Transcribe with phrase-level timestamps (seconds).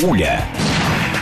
[0.00, 0.44] Пуля.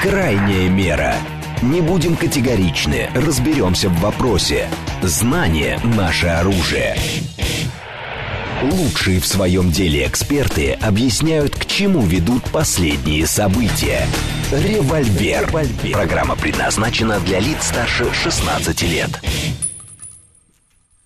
[0.02, 1.14] Крайняя мера.
[1.62, 4.68] Не будем категоричны, разберемся в вопросе.
[5.00, 6.96] Знание– наше оружие.
[8.62, 14.08] Лучшие в своем деле эксперты объясняют, к чему ведут последние события.
[14.50, 15.48] Револьвер.
[15.92, 19.10] Программа предназначена для лиц старше 16 лет.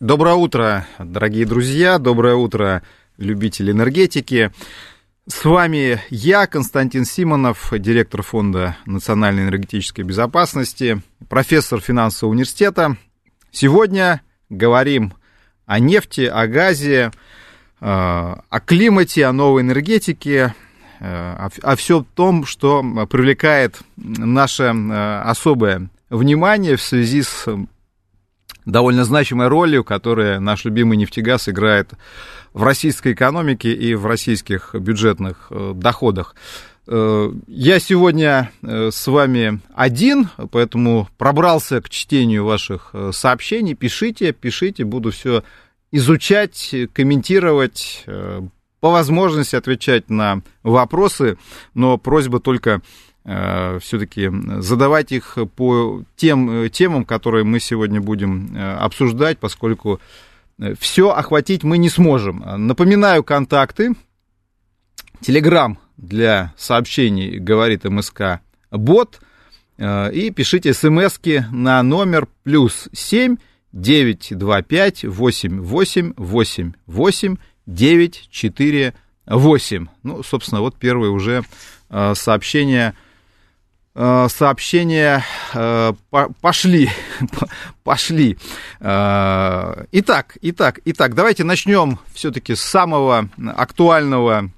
[0.00, 1.98] Доброе утро, дорогие друзья.
[1.98, 2.82] Доброе утро,
[3.18, 4.52] любители энергетики.
[5.28, 12.96] С вами я, Константин Симонов, директор Фонда национальной энергетической безопасности, профессор финансового университета.
[13.52, 15.12] Сегодня говорим
[15.66, 17.12] о нефти, о газе,
[17.80, 20.54] э, о климате, о новой энергетике,
[20.98, 27.46] э, о, всем том, что привлекает наше э, особое внимание в связи с
[28.64, 31.92] довольно значимой ролью, которую наш любимый нефтегаз играет
[32.52, 36.34] в российской экономике и в российских бюджетных э, доходах.
[36.86, 43.74] Э, я сегодня э, с вами один, поэтому пробрался к чтению ваших сообщений.
[43.74, 45.42] Пишите, пишите, буду все
[45.90, 48.04] изучать, комментировать,
[48.80, 51.38] по возможности отвечать на вопросы,
[51.74, 52.82] но просьба только
[53.24, 54.30] все-таки
[54.60, 60.00] задавать их по тем темам, которые мы сегодня будем обсуждать, поскольку
[60.78, 62.44] все охватить мы не сможем.
[62.66, 63.94] Напоминаю контакты.
[65.20, 69.20] Телеграм для сообщений говорит МСК бот.
[69.78, 73.36] И пишите смски на номер плюс 7
[73.72, 77.36] 925 88 88
[77.66, 79.86] 948.
[80.02, 81.42] Ну, собственно, вот первые уже
[81.90, 82.14] э,
[83.98, 85.92] сообщения Э, сообщения э,
[86.40, 86.88] пошли,
[87.82, 88.38] пошли.
[88.78, 94.50] Э, итак, итак, итак, давайте начнем все-таки с самого актуального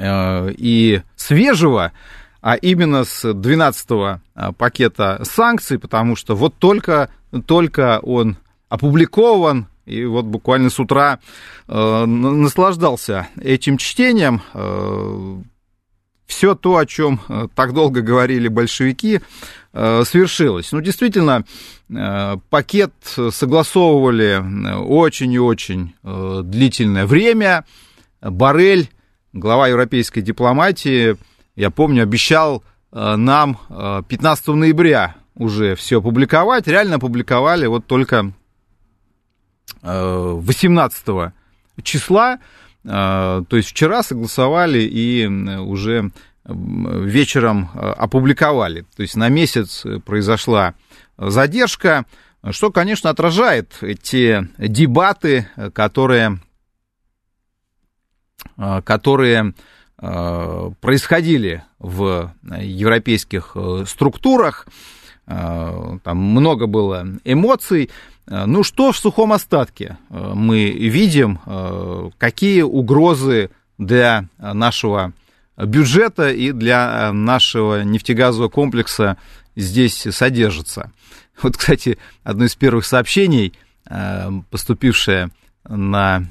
[0.00, 1.92] и свежего,
[2.40, 4.20] а именно с 12-го
[4.58, 7.08] пакета санкций, потому что вот только,
[7.46, 8.36] только он
[8.68, 11.20] опубликован, и вот буквально с утра
[11.68, 14.42] наслаждался этим чтением,
[16.26, 19.20] все то, о чем э, так долго говорили большевики,
[19.72, 20.72] э, свершилось.
[20.72, 21.44] Ну, действительно,
[21.88, 22.92] э, пакет
[23.30, 24.42] согласовывали
[24.76, 27.64] очень и очень длительное время.
[28.20, 28.90] Барель,
[29.32, 31.16] глава европейской дипломатии,
[31.54, 33.58] я помню, обещал нам
[34.08, 36.66] 15 ноября уже все опубликовать.
[36.66, 38.32] Реально опубликовали вот только
[39.82, 41.32] 18
[41.82, 42.38] числа.
[42.88, 46.10] А, то есть вчера согласовали и уже
[46.44, 48.86] вечером а, опубликовали.
[48.96, 50.74] То есть на месяц произошла
[51.18, 52.06] задержка,
[52.50, 56.40] что, конечно, отражает те дебаты, которые,
[58.56, 59.54] а, которые
[59.98, 64.66] происходили в европейских структурах.
[65.26, 67.90] Там много было эмоций.
[68.28, 75.12] Э, ну что в сухом остатке э, мы видим, э, какие угрозы для нашего
[75.58, 79.18] бюджета и для нашего нефтегазового комплекса
[79.54, 80.92] здесь содержатся.
[81.42, 83.52] Вот, кстати, одно из первых сообщений,
[84.50, 85.28] поступившее,
[85.68, 86.24] на,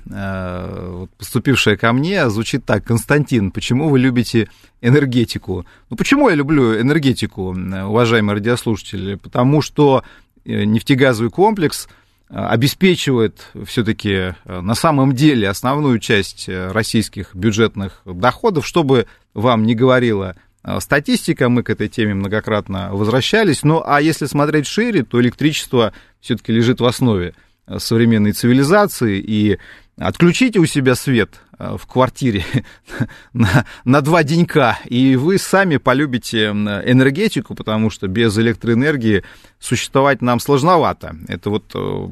[1.17, 2.83] поступившее ко мне, звучит так.
[2.83, 4.49] Константин, почему вы любите
[4.81, 5.65] энергетику?
[5.89, 9.15] Ну, почему я люблю энергетику, уважаемые радиослушатели?
[9.15, 10.03] Потому что
[10.45, 11.87] Э, нефтегазовый комплекс
[12.29, 19.75] э, обеспечивает все-таки э, на самом деле основную часть российских бюджетных доходов, чтобы вам не
[19.75, 20.35] говорила
[20.79, 23.61] статистика, мы к этой теме многократно возвращались.
[23.61, 27.35] Ну, а если смотреть шире, то электричество все-таки лежит в основе
[27.77, 29.57] современной цивилизации, и
[29.97, 32.43] отключите у себя свет э, в квартире
[33.33, 39.23] на, на два денька, и вы сами полюбите энергетику, потому что без электроэнергии
[39.59, 41.15] существовать нам сложновато.
[41.27, 42.07] Это вот э,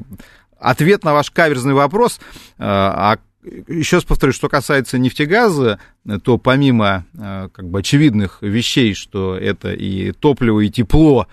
[0.59, 2.19] ответ на ваш каверзный вопрос.
[2.57, 3.19] Э, а
[3.67, 5.77] еще раз повторю, что касается нефтегаза,
[6.23, 11.27] то помимо как бы очевидных вещей, что это и топливо, и тепло,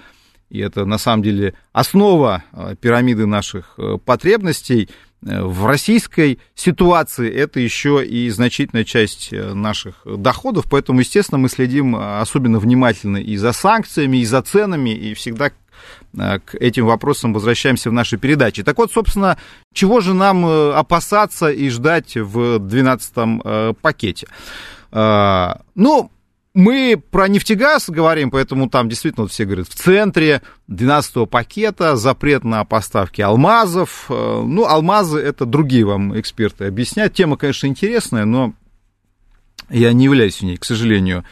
[0.51, 2.45] и это на самом деле основа
[2.81, 4.89] пирамиды наших потребностей–
[5.23, 11.95] в российской ситуации это еще и значительная часть э, наших доходов, поэтому, естественно, мы следим
[11.95, 15.51] э, особенно внимательно и за санкциями, и за ценами, и всегда
[16.19, 18.63] э, к этим вопросам возвращаемся в нашей передаче.
[18.63, 19.37] Так вот, собственно,
[19.75, 24.27] чего же нам опасаться и ждать в 12-м пакете?
[24.93, 26.11] Ну,
[26.53, 32.65] мы про нефтегаз говорим, поэтому там действительно все говорят, в центре 12-го пакета запрет на
[32.65, 34.07] поставки алмазов.
[34.09, 37.15] Э, ну, алмазы это другие вам эксперты объясняют.
[37.15, 38.53] Тема, конечно, интересная, но
[39.69, 41.25] я не являюсь в ней, к сожалению,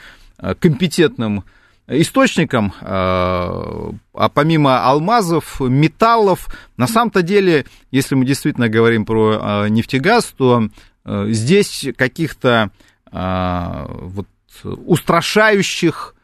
[0.61, 1.45] компетентным
[1.89, 3.93] источником, а
[4.33, 10.69] помимо алмазов, металлов, на самом-то деле, если мы действительно говорим про нефтегаз, то
[11.05, 12.71] здесь каких-то
[13.11, 14.29] вот
[14.65, 16.15] устрашающих,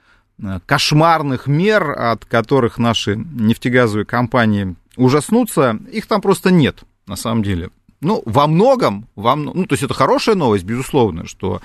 [0.66, 7.70] кошмарных мер, от которых наши нефтегазовые компании ужаснутся, их там просто нет, на самом деле.
[8.00, 11.62] Ну, во многом, во, ну, то есть это хорошая новость, безусловно, что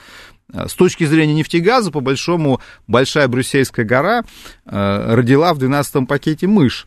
[0.53, 4.23] э, с точки зрения нефтегаза, по большому, большая Брюссельская гора
[4.65, 6.85] э, родила в 12-м пакете мышь.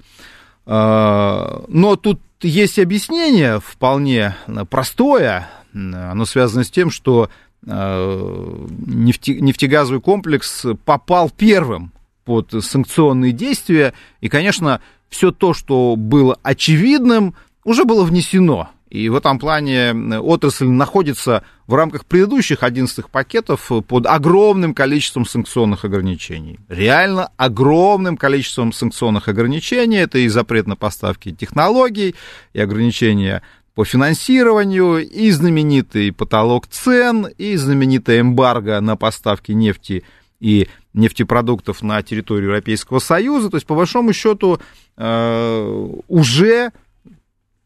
[0.64, 4.36] Э, но тут есть объяснение вполне
[4.70, 7.28] простое, оно связано с тем, что
[7.66, 11.92] э, нефте, нефтегазовый комплекс попал первым
[12.24, 18.70] под санкционные действия, и, конечно, все то, что было очевидным, уже было внесено.
[18.92, 25.86] И в этом плане отрасль находится в рамках предыдущих 11 пакетов под огромным количеством санкционных
[25.86, 26.58] ограничений.
[26.68, 29.96] Реально огромным количеством санкционных ограничений.
[29.96, 32.14] Это и запрет на поставки технологий,
[32.52, 33.42] и ограничения
[33.74, 40.04] по финансированию, и знаменитый потолок цен, и знаменитая эмбарго на поставки нефти
[40.40, 43.48] и нефтепродуктов на территорию Европейского Союза.
[43.48, 44.60] То есть, по большому счету,
[44.96, 46.72] э, уже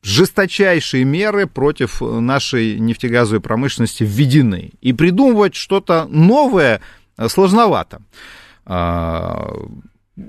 [0.02, 4.70] жесточайшие меры против нашей нефтегазовой промышленности введены.
[4.80, 6.80] И придумывать что-то новое
[7.26, 8.02] сложновато.
[8.66, 9.48] Э,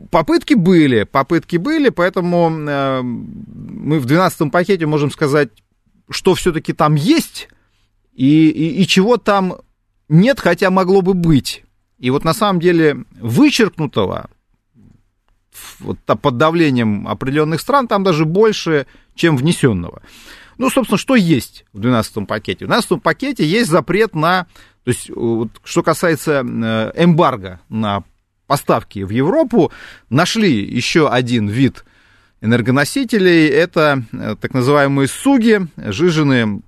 [0.10, 5.50] попытки были, попытки были, поэтому э, мы в 12 пакете можем сказать,
[6.09, 7.50] что все-таки там есть
[8.13, 9.57] и, и, и чего там
[10.09, 11.63] нет, хотя могло бы быть.
[12.00, 14.30] И вот на самом деле вычеркнутого
[15.80, 20.01] вот, под давлением определенных стран там даже больше, чем внесенного.
[20.57, 22.65] Ну, собственно, что есть в 12 пакете?
[22.65, 24.48] В 12 пакете есть запрет на,
[24.83, 28.04] то есть, вот, что касается э, эмбарго на
[28.48, 29.71] поставки в Европу,
[30.09, 31.86] нашли еще один вид
[32.42, 36.62] энергоносителей, это э, так называемые суги, жиженые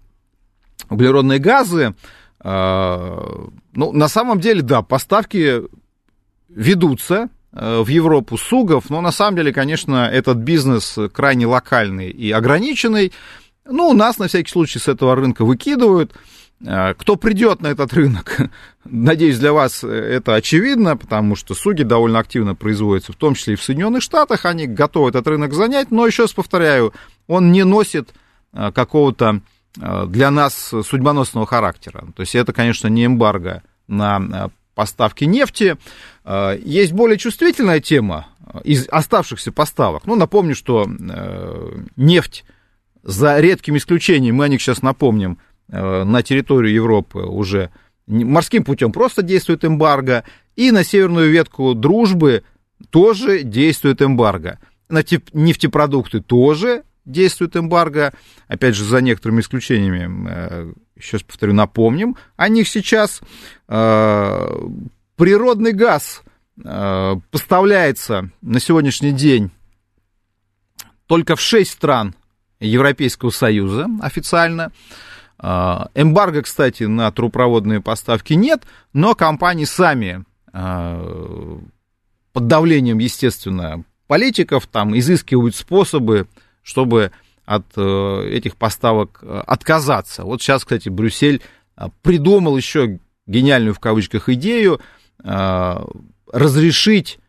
[0.90, 1.96] углеродные газы,
[2.42, 5.62] а, ну, на самом деле, да, поставки
[6.48, 12.32] ведутся э, в Европу сугов, но на самом деле, конечно, этот бизнес крайне локальный и
[12.32, 13.12] ограниченный.
[13.66, 16.14] Ну, у нас на всякий случай с этого рынка выкидывают.
[16.66, 18.38] А, кто придет на этот рынок,
[18.86, 23.58] надеюсь, для вас это очевидно, потому что суги довольно активно производятся, в том числе и
[23.58, 26.94] в Соединенных Штатах, они готовы этот рынок занять, но еще раз повторяю,
[27.28, 28.14] он не носит
[28.54, 29.42] а, какого-то
[29.80, 32.06] Э, для нас судьбоносного характера.
[32.16, 35.78] То есть это, конечно, не эмбарго на поставки нефти.
[36.64, 38.28] Есть более чувствительная тема
[38.64, 40.06] из оставшихся поставок.
[40.06, 40.88] Ну, напомню, что
[41.98, 42.46] нефть,
[43.04, 45.38] за редким исключением, мы о них сейчас напомним,
[45.72, 47.70] на территорию Европы уже
[48.10, 50.24] морским путем просто действует эмбарго,
[50.56, 52.44] и на северную ветку дружбы
[52.90, 54.60] тоже действует эмбарго.
[54.90, 58.14] На нефтепродукты тоже действует эмбарго,
[58.48, 60.74] опять же, за некоторыми исключениями, э,
[61.28, 63.22] повторю, напомним о них сейчас.
[63.68, 64.48] Э,
[65.16, 66.24] природный газ
[66.64, 69.52] э, поставляется на сегодняшний день
[71.08, 72.16] только в 6 стран
[72.60, 74.72] Европейского Союза официально.
[75.42, 78.64] Эмбарго, кстати, на трубопроводные поставки нет,
[78.94, 86.28] но компании сами под давлением, естественно, политиков там изыскивают способы
[86.70, 87.12] чтобы
[87.46, 90.24] от э, этих поставок э, отказаться.
[90.24, 91.42] Вот сейчас, кстати, Брюссель
[91.76, 94.80] э, придумал еще гениальную в кавычках идею
[96.32, 97.20] разрешить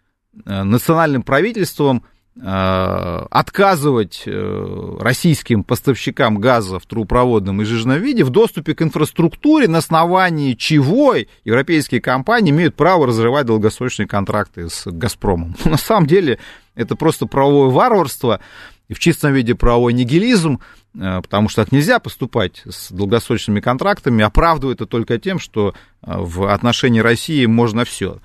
[0.45, 2.05] национальным правительством
[2.37, 10.55] отказывать российским поставщикам газа в трубопроводном и жиженном виде в доступе к инфраструктуре, на основании
[10.55, 15.57] чего европейские компании имеют право разрывать долгосрочные контракты с «Газпромом».
[15.65, 16.39] На самом деле
[16.75, 18.41] это просто правовое варварство,
[18.89, 20.61] и в чистом виде правовой нигилизм,
[20.95, 26.13] э, потому что так нельзя поступать с долгосрочными контрактами, оправдывает это только тем, что э,
[26.17, 28.21] в отношении России можно все.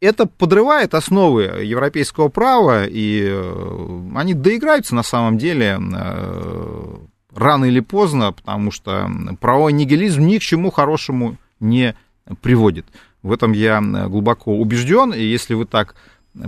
[0.00, 3.28] Э, это подрывает основы европейского права, и
[4.14, 5.78] они доиграются на самом деле
[7.34, 11.96] рано или поздно, потому что правовой нигилизм ни к чему хорошему не
[12.42, 12.86] приводит.
[13.22, 15.94] В этом я глубоко убежден, и если вы так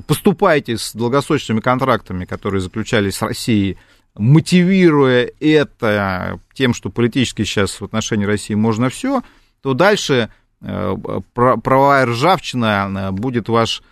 [0.07, 3.76] поступаете с долгосрочными контрактами, которые заключались с Россией,
[4.16, 9.23] мотивируя это тем, что политически сейчас в отношении России можно все,
[9.62, 10.28] то дальше э,
[10.61, 13.83] правовая ржавчина э, будет ваш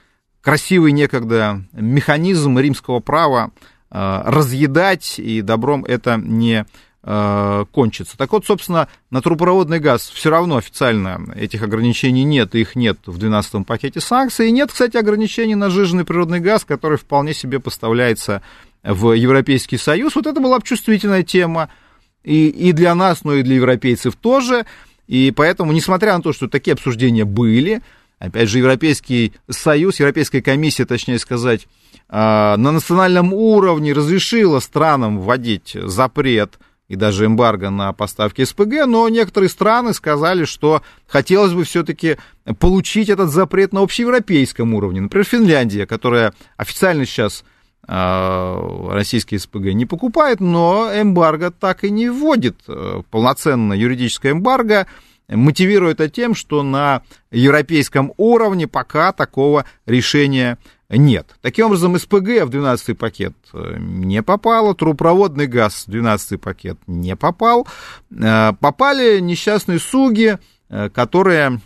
[0.40, 3.50] красивый некогда механизм римского права
[3.90, 6.66] э, разъедать, и добром это не
[7.02, 8.18] э, кончится.
[8.18, 13.18] Так вот, собственно, на трубопроводный газ все равно официально этих ограничений нет, их нет в
[13.18, 14.48] 12-м пакете санкций.
[14.48, 18.42] И нет, кстати, ограничений на жиженый природный газ, который вполне себе поставляется
[18.82, 20.14] в Европейский Союз.
[20.14, 21.70] Вот это была бы чувствительная тема
[22.22, 24.66] и, и для нас, но и для европейцев тоже.
[25.08, 27.82] И поэтому, несмотря на то, что такие обсуждения были,
[28.18, 31.66] опять же, Европейский Союз, Европейская комиссия, точнее сказать,
[32.08, 39.08] а, на национальном уровне разрешила странам вводить запрет и даже эмбарго на поставки СПГ, но
[39.08, 42.16] некоторые страны сказали, что хотелось бы все-таки
[42.58, 45.00] получить этот запрет на общеевропейском уровне.
[45.00, 47.44] Например, Финляндия, которая официально сейчас
[47.88, 52.56] российские СПГ не покупает, но эмбарго так и не вводит.
[52.68, 54.86] Э, полноценное юридическое эмбарго
[55.28, 60.58] мотивирует это тем, что на европейском уровне пока такого решения
[60.90, 61.34] нет.
[61.40, 67.16] Таким образом, СПГ в 12-й пакет э, не попало, трубопроводный газ в 12-й пакет не
[67.16, 67.66] попал.
[68.10, 70.38] Э, попали несчастные суги,
[70.92, 71.62] которые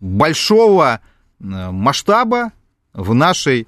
[0.00, 1.00] большого
[1.38, 2.52] масштаба
[2.92, 3.66] в нашей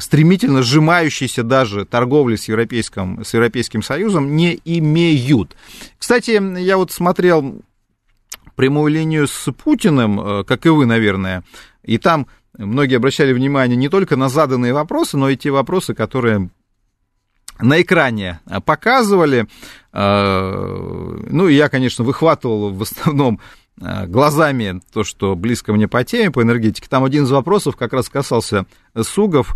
[0.00, 5.56] стремительно сжимающейся даже торговли с Европейским, с Европейским Союзом не имеют.
[5.98, 7.62] Кстати, я вот смотрел
[8.56, 11.44] прямую линию с Путиным, э, как и вы, наверное,
[11.82, 12.26] и там
[12.58, 16.50] многие обращали внимание не только на заданные вопросы, но и те вопросы, которые
[17.60, 19.46] на экране показывали.
[19.92, 26.02] Э, ну, и я, конечно, выхватывал в основном Э, глазами то, что близко мне по
[26.02, 26.86] теме, по энергетике.
[26.88, 28.66] Там один из вопросов как раз касался
[29.00, 29.54] сугов.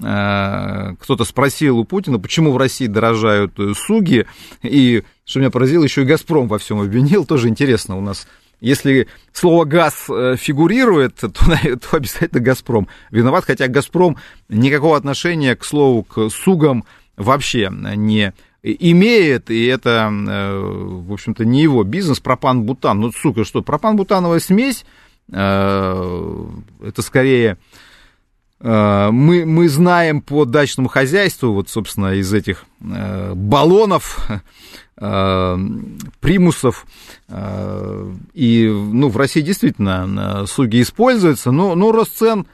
[0.00, 4.26] Э, кто-то спросил у Путина, почему в России дорожают суги,
[4.62, 7.24] и, что меня поразило, еще и «Газпром» во всем обвинил.
[7.24, 8.26] Тоже интересно у нас
[8.62, 14.16] если слово «газ» э, фигурирует, то, то обязательно «Газпром» виноват, хотя «Газпром»
[14.48, 16.84] никакого отношения к слову, к сугам
[17.16, 18.32] вообще не
[18.62, 23.00] имеет, и это, э, в общем-то, не его бизнес, пропан-бутан.
[23.00, 24.84] Ну, сука, что, пропан-бутановая смесь,
[25.32, 26.46] э,
[26.84, 27.58] это скорее
[28.60, 34.28] э, мы, мы знаем по дачному хозяйству, вот, собственно, из этих баллонов,
[36.20, 36.86] примусов,
[38.34, 42.46] и, ну, в России действительно суги используются, но, но рост цен,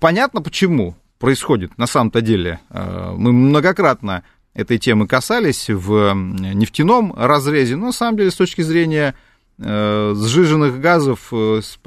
[0.00, 2.58] понятно почему происходит на самом-то деле.
[2.70, 9.14] Мы многократно этой темы касались в нефтяном разрезе, но на самом деле с точки зрения
[9.58, 11.78] э, сжиженных газов, э, с,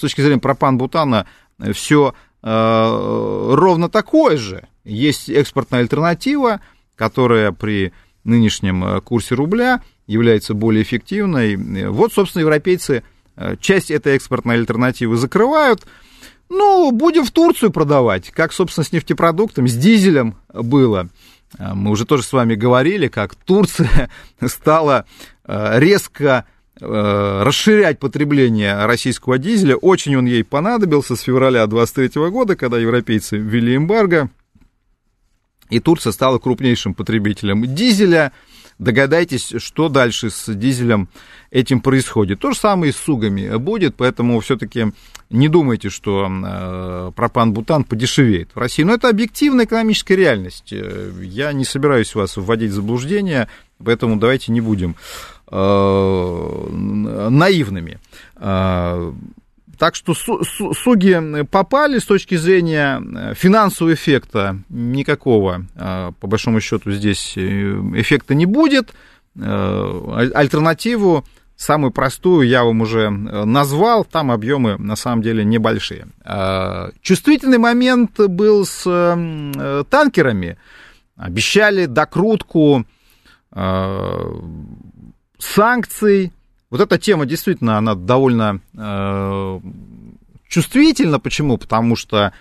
[0.00, 1.26] точки зрения пропан-бутана,
[1.72, 4.66] все э, ровно такое же.
[4.84, 6.60] Есть экспортная альтернатива,
[6.96, 7.92] которая при
[8.24, 11.56] нынешнем курсе рубля является более эффективной.
[11.88, 13.02] Вот, собственно, европейцы
[13.60, 15.84] часть этой экспортной альтернативы закрывают.
[16.48, 21.08] Ну, будем в Турцию продавать, как, собственно, с нефтепродуктами, с дизелем было.
[21.58, 24.10] А, мы уже тоже с вами говорили, как Турция
[24.46, 25.06] стала
[25.44, 26.46] э, резко
[26.80, 29.76] э, расширять потребление российского дизеля.
[29.76, 34.30] Очень он ей понадобился с февраля 2023 года, когда европейцы ввели эмбарго.
[35.70, 38.32] И Турция стала крупнейшим потребителем дизеля.
[38.78, 41.08] Догадайтесь, что дальше с дизелем
[41.50, 42.40] этим происходит.
[42.40, 44.92] То же самое и с сугами будет, поэтому все-таки
[45.30, 48.82] не думайте, что э, пропан-бутан подешевеет в России.
[48.82, 50.72] Но это объективная экономическая реальность.
[50.72, 53.48] Э, я не собираюсь вас вводить в заблуждение,
[53.82, 54.96] поэтому давайте не будем
[55.50, 56.68] э,
[57.30, 57.98] наивными.
[59.78, 68.34] Так что суги попали с точки зрения финансового эффекта никакого, по большому счету, здесь эффекта
[68.34, 68.94] не будет.
[69.36, 71.24] Альтернативу
[71.56, 73.08] Самую простую я вам уже э,
[73.44, 76.08] назвал, там объемы на самом деле небольшие.
[76.24, 80.58] А, чувствительный момент был с э, танкерами.
[81.16, 82.84] Обещали докрутку
[83.52, 84.40] э,
[85.38, 86.32] санкций.
[86.70, 88.60] Вот эта тема действительно, она довольно
[90.48, 91.20] чувствительна.
[91.20, 91.56] Почему?
[91.56, 92.32] Потому что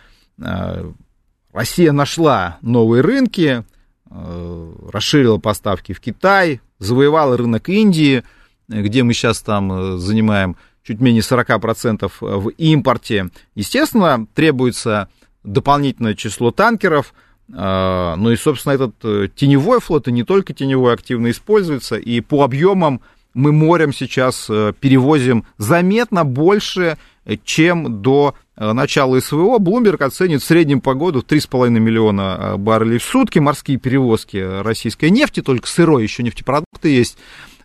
[1.52, 3.64] Россия нашла новые рынки,
[4.10, 8.24] расширила поставки в Китай, завоевала рынок Индии–
[8.68, 15.10] где мы сейчас там э, занимаем чуть менее 40% в импорте, естественно, требуется
[15.44, 17.14] дополнительное число танкеров,
[17.50, 22.22] э, ну и, собственно, этот э, теневой флот, и не только теневой, активно используется, и
[22.22, 23.02] по объемам
[23.34, 24.46] мы морем сейчас
[24.80, 26.98] перевозим заметно больше,
[27.44, 29.58] чем до начала СВО.
[29.58, 35.42] Блумберг оценит в среднем по году 3,5 миллиона баррелей в сутки морские перевозки российской нефти,
[35.42, 37.18] только сырой, еще нефтепродукты есть.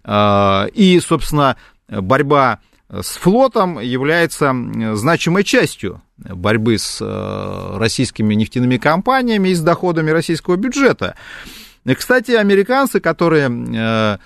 [0.09, 1.57] И, собственно,
[1.89, 2.61] борьба
[2.91, 4.55] с флотом является
[4.95, 11.15] значимой частью борьбы с э, российскими нефтяными компаниями и с доходами российского бюджета.
[11.97, 14.19] Кстати, американцы, которые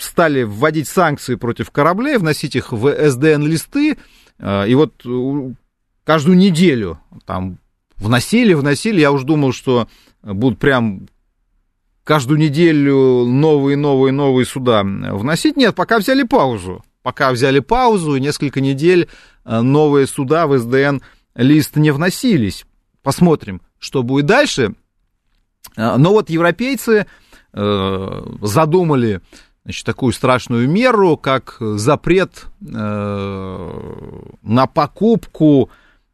[0.00, 3.98] стали вводить санкции против кораблей, вносить их в СДН-листы,
[4.40, 5.04] и вот
[6.04, 7.58] каждую неделю там
[7.96, 9.88] вносили, вносили, я уже думал, что
[10.22, 11.08] будут прям
[12.08, 15.58] каждую неделю новые, новые, новые суда вносить.
[15.58, 16.82] Нет, пока взяли паузу.
[17.02, 19.10] Пока взяли паузу, и несколько недель
[19.44, 22.64] э, новые суда в СДН лист не вносились.
[23.02, 24.74] Посмотрим, что будет дальше.
[25.76, 27.06] Э, но вот европейцы э,
[28.42, 29.20] задумали
[29.64, 33.72] значит, такую страшную меру, как запрет на
[34.72, 35.70] покупку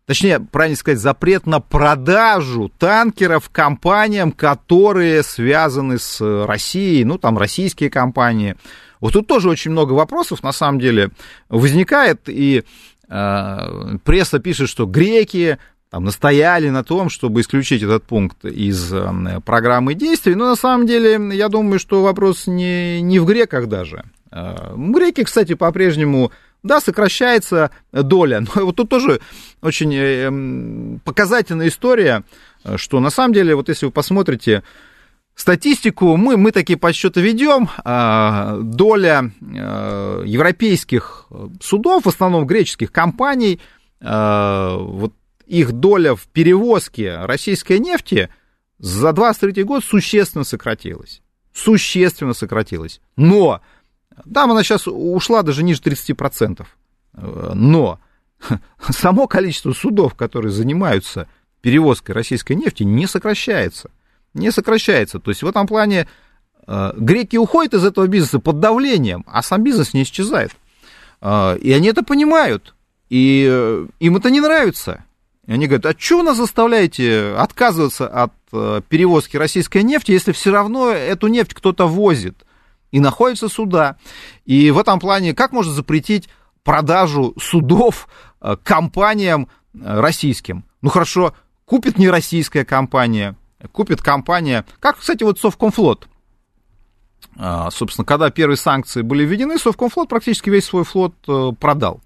[0.06, 7.90] точнее, правильно сказать, запрет на продажу танкеров компаниям, которые связаны с Россией, ну, там, российские
[7.90, 8.56] компании.
[9.00, 11.10] Вот тут тоже очень много вопросов, на самом деле,
[11.48, 12.64] возникает, и
[13.08, 15.58] э, пресса пишет, что греки
[16.00, 21.36] настояли на том, чтобы исключить этот пункт из э, программы действий, но на самом деле,
[21.36, 24.04] я думаю, что вопрос не, не в греках даже.
[24.30, 26.32] Э, греки, кстати, по-прежнему
[26.62, 28.40] да, сокращается доля.
[28.40, 29.20] Но вот тут тоже
[29.60, 32.24] очень э, эм, показательная история,
[32.76, 34.62] что на самом деле, вот если вы посмотрите
[35.34, 41.26] статистику, мы, мы такие подсчеты ведем, а, доля э, европейских
[41.60, 43.60] судов, в основном греческих компаний,
[44.00, 45.12] э, вот
[45.46, 48.30] их доля в перевозке российской нефти
[48.78, 51.22] за 23 год существенно сократилась.
[51.52, 53.00] Существенно сократилась.
[53.16, 53.60] Но
[54.32, 56.66] там она сейчас ушла даже ниже 30%.
[57.54, 58.00] Но
[58.90, 61.28] само количество судов, которые занимаются
[61.60, 63.90] перевозкой российской нефти, не сокращается.
[64.34, 65.18] Не сокращается.
[65.18, 66.08] То есть в этом плане
[66.66, 70.50] э, греки уходят из этого бизнеса под давлением, а сам бизнес не исчезает.
[71.20, 72.74] Э, и они это понимают.
[73.08, 75.04] И э, им это не нравится.
[75.46, 78.32] Они говорят, а что вы нас заставляете отказываться от
[78.88, 82.44] перевозки российской нефти, если все равно эту нефть кто-то возит?
[82.94, 83.96] и находятся суда.
[84.44, 86.28] И в этом плане как можно запретить
[86.62, 88.06] продажу судов
[88.40, 90.64] э, компаниям э, российским?
[90.80, 91.34] Ну хорошо,
[91.64, 93.34] купит не российская компания,
[93.72, 96.06] купит компания, как, кстати, вот Совкомфлот.
[97.36, 102.00] А, собственно, когда первые санкции были введены, Совкомфлот практически весь свой флот э, продал.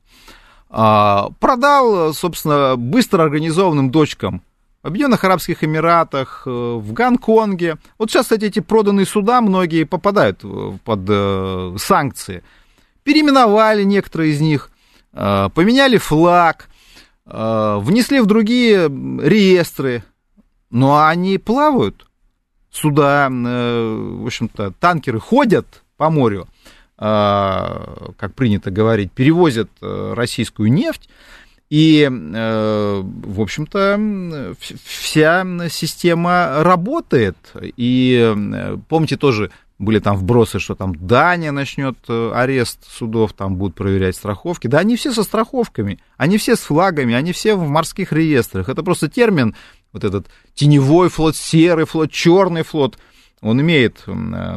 [0.71, 4.43] А, продал, собственно, быстро организованным дочкам
[4.83, 7.79] в Объединенных Арабских Эмиратах, э, в Гонконге.
[7.99, 10.43] Вот сейчас, кстати, эти проданные суда, многие попадают
[10.85, 12.43] под э, санкции.
[13.03, 14.71] Переименовали некоторые из них,
[15.13, 16.69] э, поменяли флаг,
[17.31, 20.03] внесли в другие реестры,
[20.71, 22.07] но они плавают.
[22.71, 26.49] Суда, в общем-то, танкеры ходят по морю,
[26.99, 31.09] как принято говорить, перевозят российскую нефть,
[31.71, 37.37] и, э, в общем-то, вся система работает.
[37.77, 43.57] И э, помните тоже, были там вбросы, что там Дания начнет э, арест судов, там
[43.57, 44.67] будут проверять страховки.
[44.67, 48.71] Да, они все со страховками, они все с флагами, они все в морских реестрах.
[48.71, 49.55] Это просто термин,
[49.93, 52.99] вот этот теневой флот, серый флот, черный флот.
[53.41, 54.05] Он имеет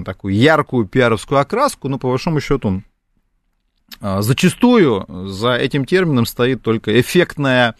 [0.05, 2.83] такую яркую пиаровскую окраску, но по большому счету он
[3.99, 7.75] а, зачастую за этим термином стоит только эффектная,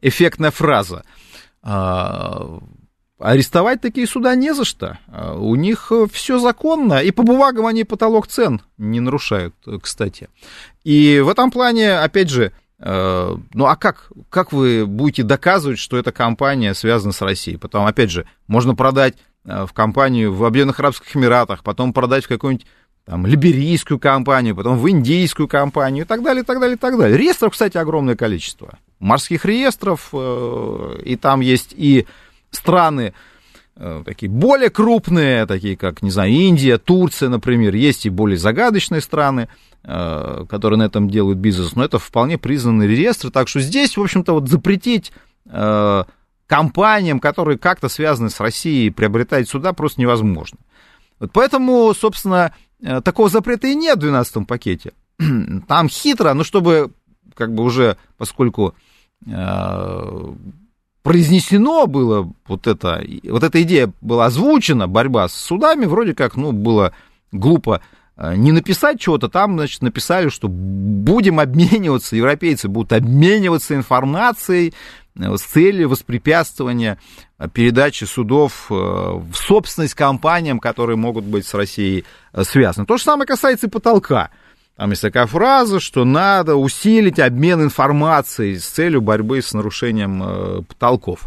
[0.00, 1.04] эффектная фраза.
[1.62, 2.58] А,
[3.18, 4.98] арестовать такие суда не за что.
[5.08, 10.28] А, у них все законно, и по бумагам они потолок цен не нарушают, кстати.
[10.82, 16.12] И в этом плане, опять же, ну а как, как вы будете доказывать, что эта
[16.12, 17.56] компания связана с Россией?
[17.56, 22.66] Потом, опять же, можно продать в компанию в Объединенных Арабских Эмиратах, потом продать в какой-нибудь
[23.04, 26.98] там, либерийскую компанию, потом в индийскую компанию и так далее, и так далее, и так
[26.98, 27.18] далее.
[27.18, 28.78] Реестров, кстати, огромное количество.
[28.98, 32.06] Морских реестров, э, и там есть и
[32.50, 33.12] страны
[33.76, 39.02] э, такие более крупные, такие как, не знаю, Индия, Турция, например, есть и более загадочные
[39.02, 39.48] страны,
[39.82, 44.02] э, которые на этом делают бизнес, но это вполне признанные реестры, так что здесь, в
[44.02, 45.12] общем-то, вот запретить
[46.56, 50.58] компаниям, которые как-то связаны с Россией, приобретать сюда просто невозможно.
[51.20, 52.52] Вот поэтому, собственно,
[52.84, 54.92] Э, такого запрета и нет в 12 пакете.
[55.68, 56.92] Там хитро, но чтобы
[57.34, 58.74] как бы уже, поскольку
[59.26, 60.32] э,
[61.02, 66.52] произнесено было вот это, вот эта идея была озвучена, борьба с судами, вроде как, ну,
[66.52, 66.92] было
[67.32, 67.80] глупо
[68.16, 74.72] не написать чего-то, там, значит, написали, что будем обмениваться, европейцы будут обмениваться информацией
[75.16, 76.98] с целью воспрепятствования
[77.52, 82.86] передачи судов э, в собственность компаниям, которые могут быть с Россией э, связаны.
[82.86, 84.30] То же самое касается и потолка.
[84.76, 90.62] Там есть такая фраза, что надо усилить обмен информацией с целью борьбы с нарушением э,
[90.62, 91.20] потолков.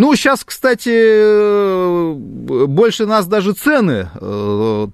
[0.00, 4.08] Ну, сейчас, кстати, больше нас даже цены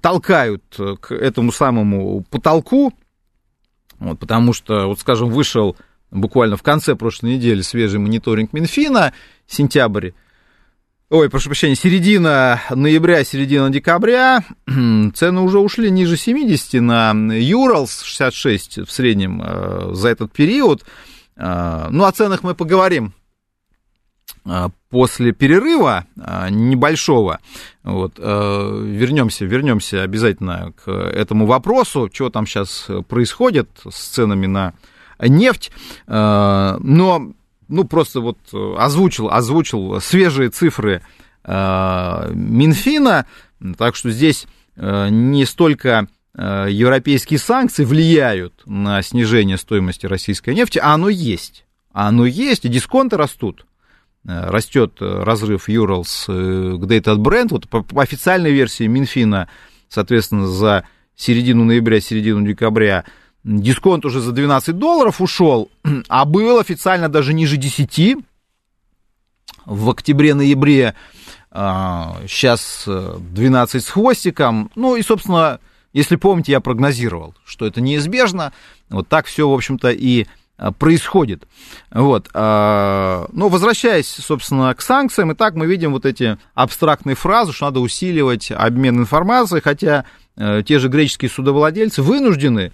[0.01, 0.63] толкают
[0.99, 2.91] к этому самому потолку,
[3.99, 5.77] вот, потому что, вот, скажем, вышел
[6.11, 9.13] буквально в конце прошлой недели свежий мониторинг Минфина,
[9.47, 10.11] сентябрь,
[11.09, 14.43] ой, прошу прощения, середина ноября, середина декабря,
[15.13, 20.83] цены уже ушли ниже 70 на Юралс, 66 в среднем э, за этот период.
[21.37, 23.13] Э, ну, о ценах мы поговорим.
[23.13, 23.16] э,
[24.89, 26.05] после перерыва
[26.49, 27.39] небольшого.
[27.83, 34.73] Вот, вернемся, вернемся обязательно к этому вопросу, что там сейчас происходит с ценами на
[35.19, 35.71] нефть.
[36.07, 36.77] Но
[37.67, 41.01] ну, просто вот э, озвучил, озвучил свежие цифры
[41.43, 43.25] э, Минфина,
[43.77, 50.79] так что здесь э, не столько э, европейские санкции влияют на снижение стоимости российской нефти,
[50.79, 51.65] а оно есть.
[51.91, 53.65] А оно есть, и дисконты растут.
[54.27, 57.47] Э, Растет разрыв Юралс к Dated Brent.
[57.51, 59.47] Вот по, по официальной версии Минфина,
[59.87, 60.83] соответственно, за
[61.15, 63.05] середину ноября, середину декабря
[63.43, 65.71] дисконт уже за 12 долларов ушел,
[66.09, 68.17] а был официально даже ниже 10
[69.65, 70.95] в октябре-ноябре,
[71.51, 75.59] сейчас а, 12 э, с хвостиком, ну и, собственно,
[75.93, 78.53] если помните, я прогнозировал, что это неизбежно,
[78.89, 80.27] вот так все, в общем-то, и
[80.77, 81.47] происходит.
[81.91, 82.29] Вот.
[82.33, 87.65] А, но возвращаясь, собственно, к санкциям, и так мы видим вот эти абстрактные фразы, что
[87.65, 92.71] надо усиливать обмен информацией, хотя э, те же греческие судовладельцы вынуждены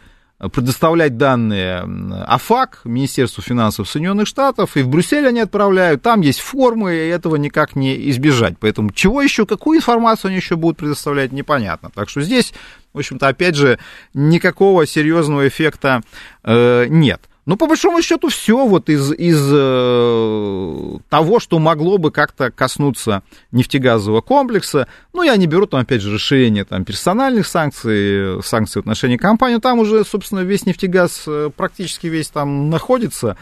[0.50, 1.86] предоставлять данные
[2.28, 7.38] АФАК, Министерству финансов Соединенных Штатов, и в Брюссель они отправляют, там есть формы, и этого
[7.38, 8.56] никак не избежать.
[8.60, 11.92] Поэтому чего еще, какую информацию они еще будут предоставлять, непонятно.
[11.94, 12.54] Так что здесь,
[12.94, 13.80] в общем-то, опять же,
[14.14, 16.02] никакого серьезного эффекта
[16.44, 17.22] э, нет.
[17.46, 23.22] Ну, по большому счету, все вот из, из э, того, что могло бы как-то коснуться
[23.52, 24.88] нефтегазового комплекса.
[25.12, 29.58] Ну, я не беру там, опять же, расширение там, персональных санкций, санкций в отношении компании.
[29.58, 33.36] Там уже, собственно, весь нефтегаз э, практически весь там находится.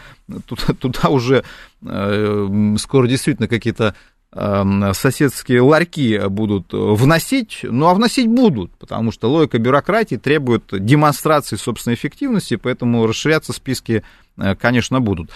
[0.46, 1.44] Туда, туда уже
[1.82, 3.94] э, скоро действительно какие-то
[4.34, 11.96] соседские ларьки будут вносить, ну а вносить будут, потому что логика бюрократии требует демонстрации собственной
[11.96, 14.02] эффективности, поэтому расширяться списки,
[14.38, 15.30] э, конечно, будут.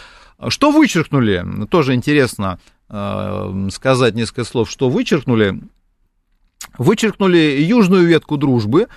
[0.48, 1.44] Что вычеркнули?
[1.70, 5.61] Тоже интересно э, сказать несколько слов, что вычеркнули.
[6.78, 8.88] Вычеркнули южную ветку дружбы,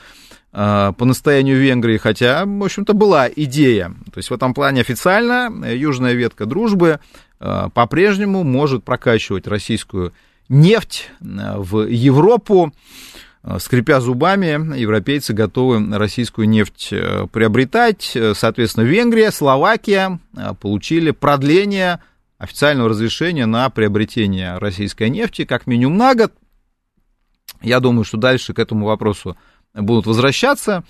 [0.53, 3.89] э, по настоянию Венгрии, хотя, в общем-то, была идея.
[4.13, 10.13] То есть в этом плане официально южная ветка дружбы Э, по-прежнему может прокачивать российскую
[10.49, 12.73] нефть э, в Европу.
[13.43, 16.89] Э, скрипя зубами, европейцы готовы российскую нефть
[17.31, 18.17] приобретать.
[18.33, 20.19] Соответственно, Венгрия, Словакия
[20.59, 22.01] получили продление
[22.37, 26.33] официального разрешения на приобретение российской нефти как минимум на год.
[27.61, 29.37] Я думаю, что дальше к этому вопросу
[29.73, 30.83] будут возвращаться.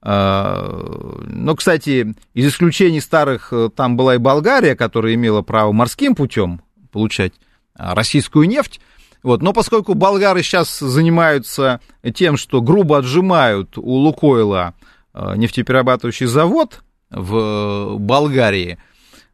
[0.00, 6.14] А, но, кстати, из исключений старых э, там была и Болгария, которая имела право морским
[6.14, 6.60] путем
[6.92, 7.32] получать
[7.74, 8.80] а, российскую нефть.
[9.22, 9.42] Вот.
[9.42, 11.80] Но поскольку болгары сейчас занимаются
[12.14, 14.74] тем, что грубо отжимают у Лукойла
[15.12, 18.78] а, нефтеперерабатывающий завод в Болгарии,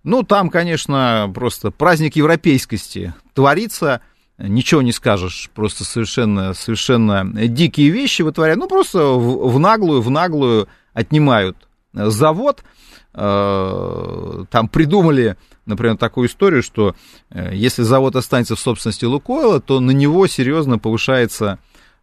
[0.03, 4.01] ну, там, конечно, просто праздник европейскости творится–
[4.39, 10.11] ничего не скажешь, просто совершенно, совершенно дикие вещи вытворяют, ну, просто в, в наглую, в
[10.11, 11.57] наглую отнимают
[11.93, 12.63] завод,
[13.15, 16.95] э, там придумали, например, такую историю, что
[17.31, 21.59] э, если завод останется в собственности Лукойла, то на него серьезно повышается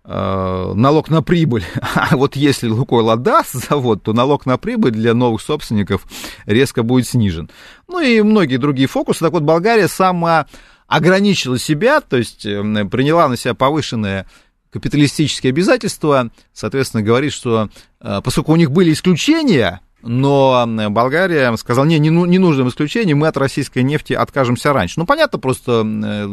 [0.05, 1.65] э, налог на прибыль.
[1.95, 6.05] А вот если Лукойл отдаст завод, то налог на прибыль для новых собственников
[6.45, 7.49] резко будет снижен.
[7.89, 9.19] Ну и многие другие фокусы.
[9.19, 10.47] Так вот, Болгария сама
[10.91, 14.25] ограничила себя, то есть эм, приняла на себя повышенные
[14.71, 17.69] капиталистические обязательства, соответственно, говорит, что
[18.01, 23.19] э, поскольку у них были исключения, но Болгария сказала, не, не, ну, не нужным исключением,
[23.19, 24.99] мы от российской нефти откажемся раньше.
[24.99, 26.25] Ну, понятно, просто э,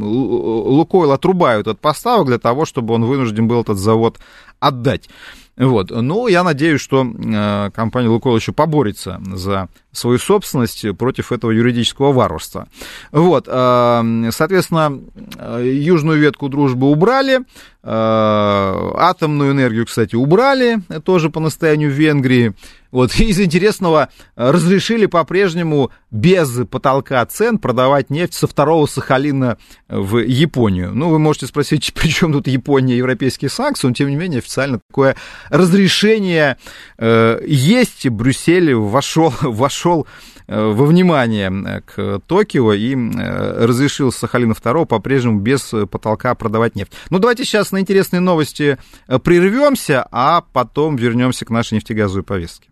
[0.00, 4.18] Лукойл отрубают от поставок для того, чтобы он вынужден был этот завод
[4.60, 5.10] отдать.
[5.58, 5.90] Вот.
[5.90, 12.12] Ну, я надеюсь, что э, компания Лукойл еще поборется за свою собственность против этого юридического
[12.12, 12.68] варварства.
[13.12, 13.46] Вот.
[13.48, 15.00] Э, соответственно,
[15.38, 17.40] э, южную ветку дружбы убрали,
[17.84, 22.54] атомную энергию, кстати, убрали, тоже по настоянию Венгрии.
[22.92, 29.56] Вот, из интересного, разрешили по-прежнему без потолка цен продавать нефть со второго Сахалина
[29.88, 30.92] в Японию.
[30.94, 34.38] Ну, вы можете спросить, при чем тут Япония и европейские санкции, но, тем не менее,
[34.38, 35.16] официально такое
[35.48, 36.58] разрешение
[36.98, 38.08] э, есть.
[38.08, 46.92] Брюссель вошел, вошел во внимание к Токио и разрешил Сахалина-2 по-прежнему без потолка продавать нефть.
[47.10, 48.78] Ну, давайте сейчас на интересные новости
[49.22, 52.68] прервемся, а потом вернемся к нашей нефтегазовой повестке.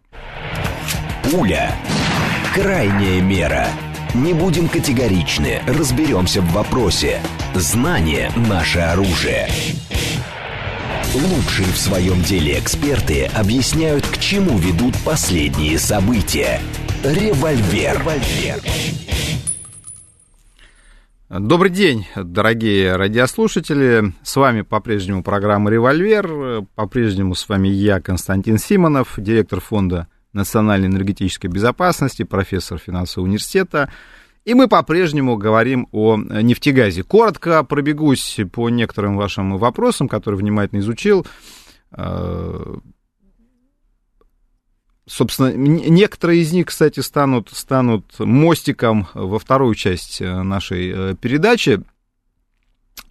[1.25, 1.75] Пуля.
[2.55, 3.69] Крайняя мера.
[4.13, 7.21] Не будем категоричны, разберемся в вопросе.
[7.55, 9.49] Знание– наше оружие.
[11.15, 16.61] Лучшие в своем деле эксперты объясняют, к чему ведут последние события.
[17.03, 17.99] Револьвер.
[17.99, 18.61] Револьвер.
[21.31, 24.13] Добрый день, дорогие радиослушатели.
[24.23, 26.67] С вами по-прежнему программа «Револьвер».
[26.75, 33.91] По-прежнему с вами я, Константин Симонов, директор фонда национальной энергетической безопасности, профессор финансового университета.
[34.45, 37.03] И мы по-прежнему говорим о нефтегазе.
[37.03, 41.27] Коротко пробегусь по некоторым вашим вопросам, которые внимательно изучил.
[45.11, 51.83] Собственно, некоторые из них, кстати, станут, станут мостиком во вторую часть э, нашей э, передачи.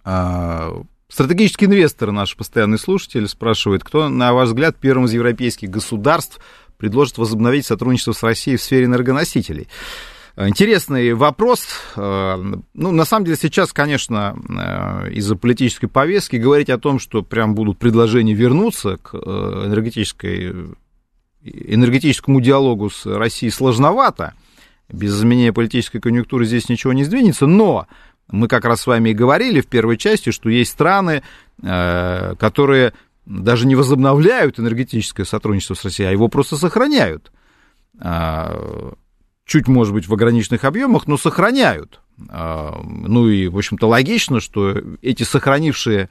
[0.02, 6.40] Стратегический инвестор, наш постоянный слушатель, спрашивает, кто, на ваш взгляд, первым из европейских государств
[6.78, 9.68] предложит возобновить сотрудничество с Россией в сфере энергоносителей.
[10.38, 11.66] Интересный вопрос.
[11.96, 17.22] Э, ну, на самом деле, сейчас, конечно, э, из-за политической повестки говорить о том, что
[17.22, 20.70] прям будут предложения вернуться к энергетической,
[21.42, 24.34] энергетическому диалогу с Россией сложновато.
[24.88, 27.86] Без изменения политической конъюнктуры здесь ничего не сдвинется, но
[28.28, 31.22] мы как раз с вами и говорили в первой части, что есть страны,
[31.60, 32.92] которые
[33.26, 37.30] даже не возобновляют энергетическое сотрудничество с Россией, а его просто сохраняют.
[38.00, 38.92] А,
[39.44, 42.00] чуть, может быть, в ограниченных объемах, но сохраняют.
[42.28, 46.08] А, ну и, в общем-то, логично, что эти сохранившие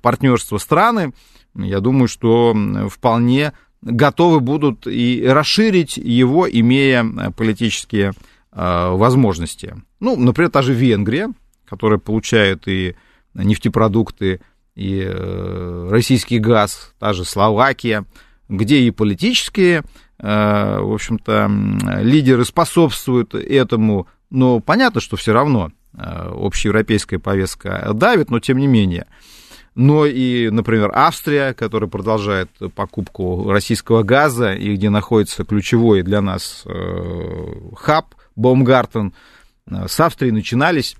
[0.00, 1.12] партнерство страны,
[1.54, 2.56] я думаю, что
[2.90, 7.04] вполне готовы будут и расширить его, имея
[7.36, 8.12] политические
[8.50, 9.76] а, возможности.
[10.00, 11.30] Ну, например, та же Венгрия,
[11.64, 12.94] которая получает и
[13.34, 14.40] нефтепродукты,
[14.74, 18.04] и э, российский газ, та же Словакия,
[18.48, 19.84] где и политические,
[20.18, 21.50] э, в общем-то,
[22.00, 28.66] лидеры способствуют этому, но понятно, что все равно э, общеевропейская повестка давит, но тем не
[28.66, 29.06] менее.
[29.74, 36.64] Но и, например, Австрия, которая продолжает покупку российского газа, и где находится ключевой для нас
[37.76, 39.14] хаб Баумгартен,
[39.66, 40.96] с Австрией начинались.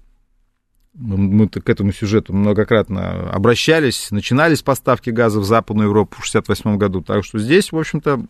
[0.95, 7.03] Мы к этому сюжету многократно обращались, начинались поставки газа в Западную Европу в 1968 году,
[7.03, 8.27] так что здесь, в общем-то,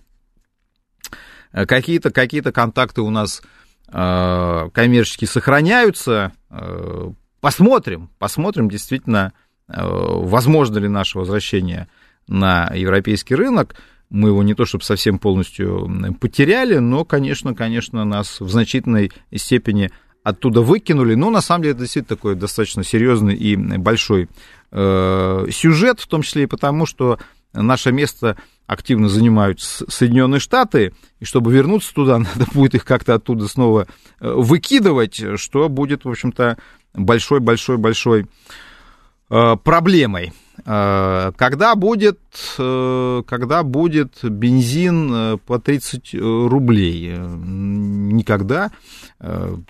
[1.53, 3.43] какие-то какие контакты у нас
[3.89, 6.33] э, коммерчески сохраняются.
[6.51, 9.42] Э, посмотрим, посмотрим действительно, э,
[9.75, 11.89] возможно ли наше возвращение
[12.29, 13.75] на европейский рынок.
[14.11, 19.91] Мы его не то чтобы совсем полностью потеряли, но, конечно, конечно, нас в значительной степени
[20.23, 21.15] оттуда выкинули.
[21.15, 24.29] Но на самом деле это действительно такой достаточно серьезный и большой
[24.71, 27.19] э, сюжет, в том числе и потому, что
[27.53, 33.49] наше место активно занимают Соединенные Штаты, и чтобы вернуться туда, надо будет их как-то оттуда
[33.49, 33.87] снова
[34.21, 36.59] э, выкидывать, что будет, в общем-то,
[36.95, 38.27] большой-большой-большой э,
[39.65, 40.33] проблемой.
[40.65, 42.21] Э, когда будет,
[42.59, 47.17] э, когда будет бензин э, по 30 рублей?
[47.17, 48.71] Никогда.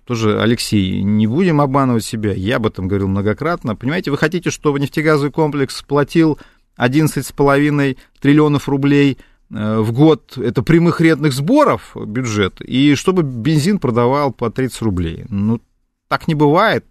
[0.06, 2.32] Тоже, Алексей, не будем обманывать себя.
[2.32, 3.76] Я об этом говорил многократно.
[3.76, 6.38] Понимаете, вы хотите, чтобы нефтегазовый комплекс платил
[6.78, 9.18] 11,5 триллионов рублей
[9.50, 15.26] в год, это прямых рентных сборов бюджет, и чтобы бензин продавал по 30 рублей.
[15.28, 15.60] Ну,
[16.08, 16.86] так не бывает,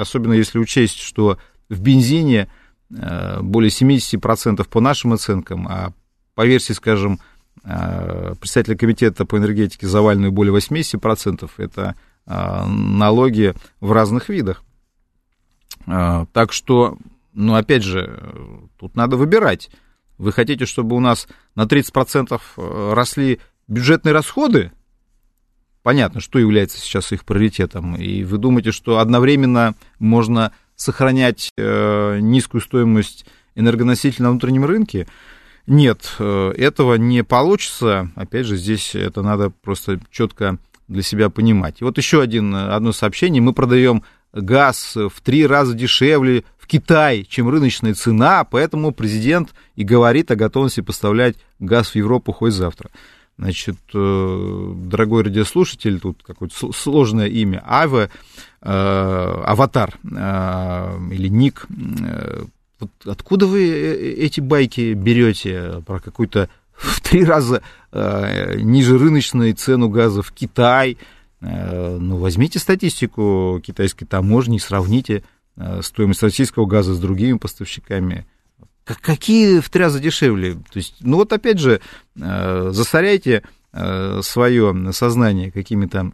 [0.00, 1.36] особенно если учесть, что
[1.68, 2.48] в бензине
[2.90, 5.92] Э, более 70% по нашим оценкам, а
[6.34, 7.18] по версии, скажем,
[7.64, 14.62] э, представителя комитета по энергетике заваленную более 80%, это э, налоги в разных видах.
[15.84, 16.98] Так что,
[17.32, 18.20] ну, опять же,
[18.76, 19.70] тут надо выбирать.
[20.18, 22.40] Вы хотите, чтобы у нас на 30%
[22.92, 24.72] росли бюджетные расходы?
[25.84, 27.94] Понятно, что является сейчас их приоритетом.
[27.94, 35.08] И вы думаете, что одновременно можно сохранять э, низкую стоимость энергоносителей на внутреннем рынке.
[35.66, 38.10] Нет, э, этого не получится.
[38.14, 41.80] Опять же, здесь это надо просто четко для себя понимать.
[41.80, 43.42] И вот еще один, одно сообщение.
[43.42, 49.84] Мы продаем газ в три раза дешевле в Китай, чем рыночная цена, поэтому президент и
[49.84, 52.90] говорит о готовности поставлять газ в Европу хоть завтра.
[53.38, 58.10] Значит, э, дорогой радиослушатель, тут какое-то сложное имя, Ава,
[58.68, 61.66] Аватар э, или Ник.
[62.80, 70.20] Вот откуда вы эти байки берете про какую-то в три раза ниже рыночную цену газа
[70.22, 70.98] в Китай,
[71.40, 75.24] ну, возьмите статистику китайской таможни, сравните
[75.80, 78.26] стоимость российского газа с другими поставщиками.
[78.84, 80.54] Какие в три раза дешевле?
[80.54, 81.80] То есть, ну вот опять же,
[82.14, 86.12] засоряйте свое сознание какими-то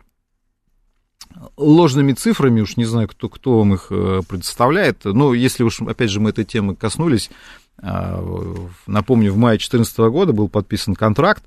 [1.56, 5.04] ложными цифрами, уж не знаю, кто, кто вам их предоставляет.
[5.04, 7.30] Но если уж, опять же, мы этой темы коснулись,
[7.78, 11.42] напомню, в мае 2014 года был подписан контракт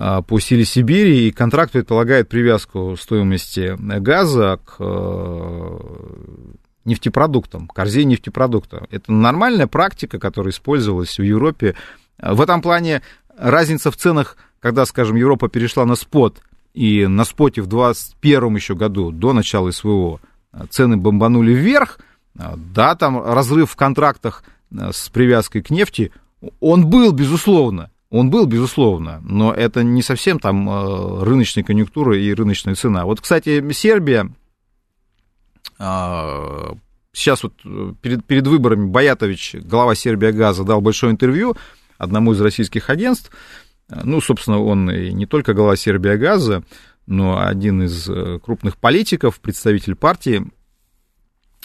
[0.00, 5.78] а, по силе Сибири, и контракт предполагает привязку стоимости газа к э,
[6.84, 8.86] нефтепродуктам, корзине нефтепродукта.
[8.92, 11.74] Это нормальная практика, которая использовалась в Европе.
[12.22, 13.02] В этом плане
[13.36, 16.42] разница в ценах, когда, скажем, Европа перешла на спот,
[16.74, 20.20] и на споте в 2021 еще году, до начала СВО,
[20.70, 21.98] цены бомбанули вверх,
[22.34, 26.12] да, там разрыв в контрактах с привязкой к нефти,
[26.60, 32.32] он был, безусловно, он был, безусловно, но это не совсем там э, рыночная конъюнктура и
[32.32, 33.04] рыночная цена.
[33.04, 34.30] Вот, кстати, Сербия,
[37.12, 41.56] сейчас вот э, перед, перед выборами Боятович, глава Сербия Газа, дал большое интервью
[41.98, 43.30] одному из российских агентств.
[43.90, 46.62] Ну, собственно, он и не только глава Сербия Газа,
[47.06, 50.46] но один из э, крупных политиков, представитель партии,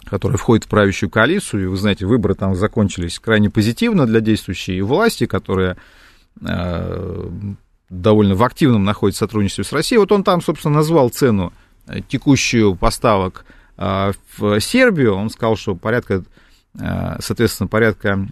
[0.06, 1.64] которая входит в правящую коалицию.
[1.64, 5.78] И вы знаете, выборы там закончились крайне позитивно для действующей власти, которая
[6.42, 7.30] Э,
[7.90, 10.00] довольно в активном находится сотрудничестве с Россией.
[10.00, 11.54] Вот он там, собственно, назвал цену
[11.88, 15.16] э, текущую поставок в Сербию.
[15.16, 16.24] Он сказал, что порядка,
[16.76, 18.28] соответственно, порядка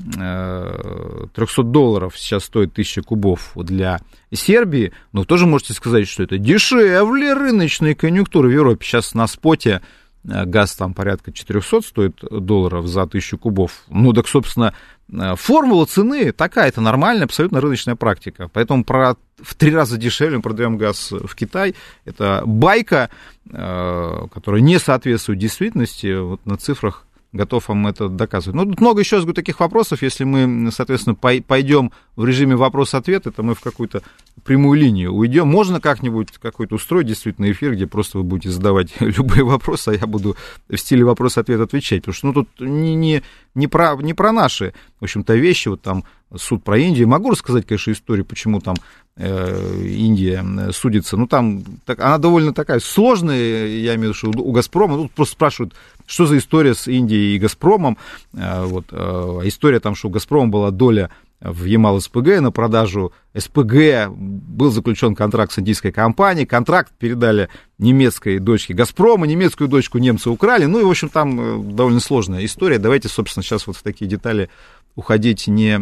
[1.34, 4.00] 300 долларов сейчас стоит 1000 кубов для
[4.34, 4.94] Сербии.
[5.12, 8.84] Но вы тоже можете сказать, что это дешевле рыночной конъюнктуры в Европе.
[8.84, 9.82] Сейчас на споте
[10.24, 13.84] газ там порядка 400 стоит долларов за 1000 кубов.
[13.90, 14.74] Ну, так, собственно,
[15.12, 18.50] Э, формула цены такая, это нормальная, абсолютно рыночная практика.
[18.52, 21.76] Поэтому про, в три раза дешевле мы продаем газ в Китай.
[22.06, 23.10] Это байка,
[23.50, 26.20] э, которая не соответствует действительности.
[26.20, 28.56] Вот на цифрах готов вам это доказывать.
[28.56, 30.02] Ну, тут много еще раз говорю, таких вопросов.
[30.02, 34.02] Если мы, соответственно, пойдем в режиме вопрос-ответ, это мы в какую-то
[34.44, 35.48] прямую линию уйдем.
[35.48, 40.08] Можно как-нибудь какой-то устроить действительно эфир, где просто вы будете задавать любые вопросы, а я
[40.08, 40.36] буду
[40.68, 42.02] в стиле вопрос-ответ отвечать.
[42.02, 43.24] Потому что, ну, тут не, не,
[43.56, 46.04] не, про, не про наши, в общем-то, вещи, вот там
[46.36, 47.08] суд про Индию.
[47.08, 48.76] Могу рассказать, конечно, историю, почему там
[49.18, 51.18] Индия судится.
[51.18, 54.96] Ну, там так, она довольно такая сложная, я имею в виду, что у «Газпрома».
[54.96, 55.74] Тут просто спрашивают,
[56.06, 57.98] что за история с Индией и «Газпромом».
[58.34, 61.10] Э, вот, э, история там, что у «Газпрома» была доля
[61.42, 68.38] в Ямал СПГ на продажу СПГ был заключен контракт с индийской компанией, контракт передали немецкой
[68.38, 72.78] дочке Газпрома, немецкую дочку немцы украли, ну и, в общем, там довольно сложная история.
[72.78, 74.50] Давайте, собственно, сейчас вот в такие детали
[74.96, 75.82] уходить не,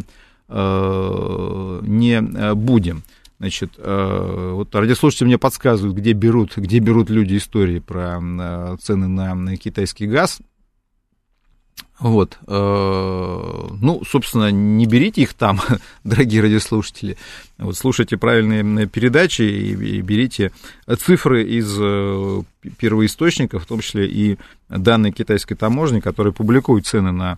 [0.51, 3.03] Э, не э, будем.
[3.39, 8.19] Значит, э, вот радиослушатели мне подсказывают, где берут, где берут люди истории про
[8.81, 10.39] цены на китайский газ.
[11.99, 15.59] Вот, ну, собственно, не берите их там,
[16.05, 17.17] дорогие радиослушатели.
[17.57, 20.53] Вот, слушайте правильные передачи и берите
[20.97, 21.75] цифры из
[22.77, 24.37] первоисточников, в том числе и
[24.69, 27.37] данные китайской таможни, которые публикуют цены на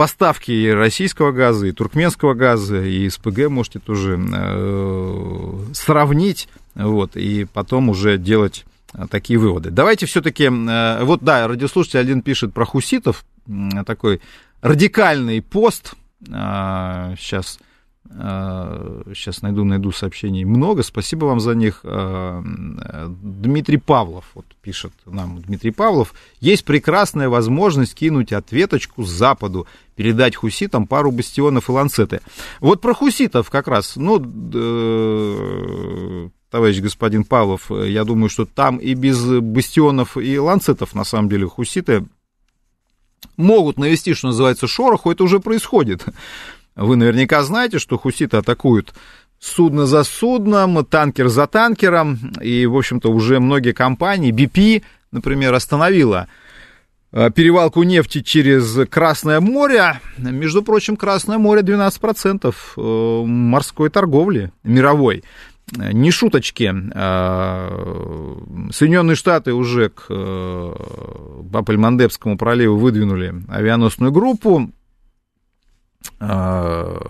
[0.00, 7.44] поставки и российского газа, и туркменского газа, и СПГ можете тоже э, сравнить, вот, и
[7.44, 9.70] потом уже делать э, такие выводы.
[9.70, 13.26] Давайте все-таки, э, вот да, радиослушатель один пишет про хуситов,
[13.84, 14.22] такой
[14.62, 15.92] радикальный пост,
[16.26, 17.58] э, Сейчас
[18.08, 19.02] а,
[19.42, 20.82] найду, найду сообщений много.
[20.82, 21.80] Спасибо вам за них.
[21.84, 26.14] А, Дмитрий Павлов вот пишет нам, Дмитрий Павлов.
[26.40, 32.20] Есть прекрасная возможность кинуть ответочку Западу, передать хуситам пару бастионов и ланцеты.
[32.60, 34.20] Вот про хуситов как раз, ну,
[34.54, 41.28] э, товарищ господин Павлов, я думаю, что там и без бастионов и ланцетов, на самом
[41.28, 42.06] деле, хуситы
[43.36, 46.04] могут навести, что называется, шороху, это уже происходит.
[46.76, 48.94] Вы наверняка знаете, что хуситы атакуют
[49.40, 56.28] судно за судном, танкер за танкером, и, в общем-то, уже многие компании, BP, например, остановила
[57.12, 59.98] э, перевалку нефти через Красное море.
[60.18, 65.24] Между прочим, Красное море 12% э, морской торговли мировой.
[65.72, 66.74] Не шуточки.
[66.94, 68.36] Э,
[68.72, 74.70] Соединенные Штаты уже к Бабель-Мандебскому проливу выдвинули авианосную группу.
[76.18, 77.00] А,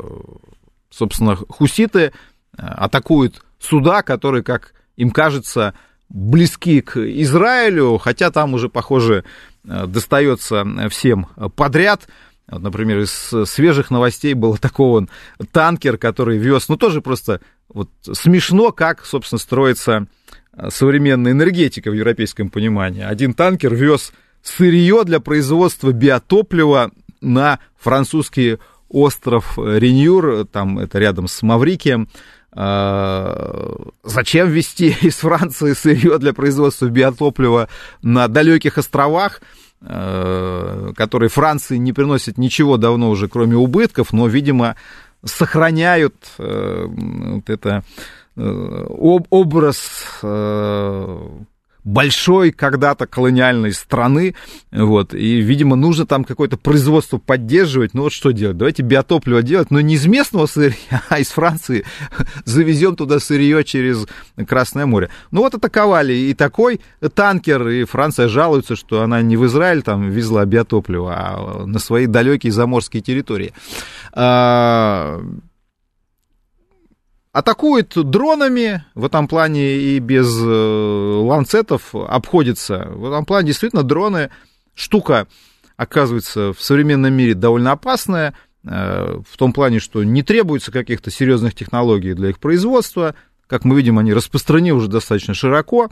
[0.90, 2.12] собственно, хуситы
[2.56, 5.74] а, атакуют суда, которые, как им кажется,
[6.08, 9.24] близки к Израилю, хотя там уже, похоже,
[9.68, 11.26] а, достается всем
[11.56, 12.08] подряд.
[12.48, 15.08] Вот, например, из свежих новостей был атакован
[15.52, 20.06] танкер, который вез, ну, тоже просто вот смешно, как, собственно, строится
[20.68, 23.02] современная энергетика в европейском понимании.
[23.02, 24.12] Один танкер вез
[24.42, 28.58] сырье для производства биотоплива на французский
[28.90, 32.08] остров Реньюр, там это рядом с Маврикием.
[32.52, 37.68] А, зачем везти из Франции сырье для производства биотоплива
[38.02, 39.40] на далеких островах,
[39.82, 44.76] а, которые Франции не приносят ничего давно уже, кроме убытков, но, видимо,
[45.24, 47.84] сохраняют э, вот это
[48.36, 51.28] э, образ э,
[51.84, 54.34] большой когда-то колониальной страны,
[54.70, 59.70] вот, и, видимо, нужно там какое-то производство поддерживать, ну вот что делать, давайте биотопливо делать,
[59.70, 61.84] но не из местного сырья, а из Франции
[62.44, 64.06] завезем туда сырье через
[64.48, 65.10] Красное море.
[65.30, 66.80] Ну вот атаковали и такой
[67.14, 72.06] танкер, и Франция жалуется, что она не в Израиль там везла биотопливо, а на свои
[72.06, 73.52] далекие заморские территории.
[77.32, 82.88] Атакует дронами, в этом плане и без э, ланцетов обходится.
[82.90, 84.30] В этом плане действительно дроны
[84.74, 85.28] штука,
[85.76, 91.54] оказывается, в современном мире довольно опасная, э, в том плане, что не требуется каких-то серьезных
[91.54, 93.14] технологий для их производства.
[93.46, 95.88] Как мы видим, они распространены уже достаточно широко.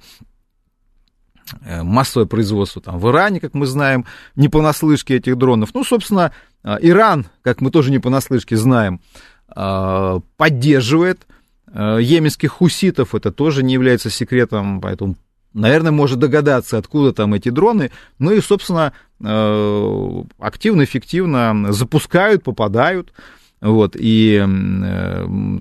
[1.64, 5.70] Э, массовое производство там в Иране, как мы знаем, не понаслышке этих дронов.
[5.72, 6.32] Ну, собственно,
[6.64, 9.00] Иран, как мы тоже не понаслышке знаем,
[9.48, 11.26] поддерживает
[11.72, 15.16] э, йеменских хуситов, это тоже не является секретом, поэтому,
[15.54, 23.12] наверное, может догадаться, откуда там эти дроны, ну и, собственно, э, активно, эффективно запускают, попадают,
[23.60, 24.38] вот, и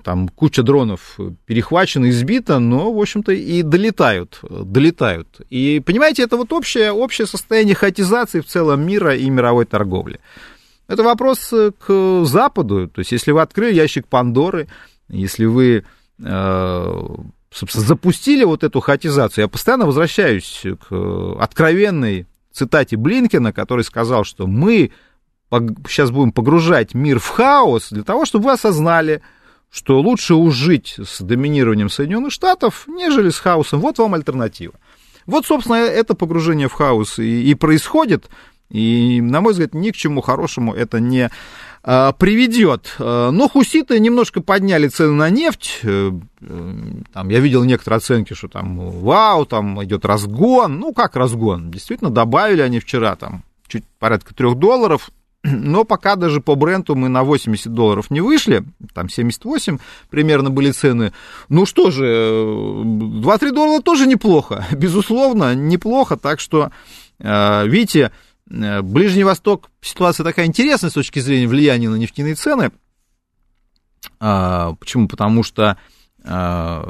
[0.04, 5.40] там куча дронов перехвачена, избита, но, в общем-то, и долетают, долетают.
[5.50, 10.20] И, понимаете, это вот общее, общее состояние хаотизации в целом мира и мировой торговли.
[10.88, 12.88] Это вопрос э, к Западу.
[12.88, 14.68] То есть, если вы открыли ящик Пандоры,
[15.08, 15.84] если вы,
[16.22, 17.04] э,
[17.50, 24.46] собственно, запустили вот эту хатизацию, я постоянно возвращаюсь к откровенной цитате Блинкина, который сказал, что
[24.46, 24.90] мы
[25.86, 29.22] сейчас будем погружать мир в хаос для того, чтобы вы осознали,
[29.70, 33.80] что лучше ужить с доминированием Соединенных Штатов, нежели с хаосом.
[33.80, 34.74] Вот вам альтернатива.
[35.26, 38.28] Вот, собственно, это погружение в хаос и, и происходит.
[38.70, 41.30] И, на мой взгляд, ни к чему хорошему это не
[41.82, 42.94] а, приведет.
[42.98, 45.80] А, но хуситы немножко подняли цены на нефть.
[45.84, 46.72] Э, э,
[47.12, 50.78] там, я видел некоторые оценки, что там, вау, там идет разгон.
[50.78, 51.70] Ну, как разгон?
[51.70, 55.10] Действительно, добавили они вчера там чуть порядка трех долларов.
[55.44, 59.78] Но пока даже по бренду мы на 80 долларов не вышли, там 78
[60.10, 61.14] примерно были цены.
[61.48, 66.18] Ну что же, 2-3 э, доллара тоже неплохо, безусловно, неплохо.
[66.18, 66.70] Так что,
[67.18, 72.70] видите, Э, Ближний Восток ситуация такая интересная с точки зрения влияния на нефтяные цены.
[74.20, 75.06] А, почему?
[75.06, 75.76] Потому что,
[76.24, 76.88] а,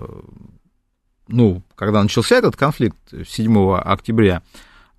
[1.27, 2.97] ну, когда начался этот конфликт
[3.29, 4.43] 7 октября,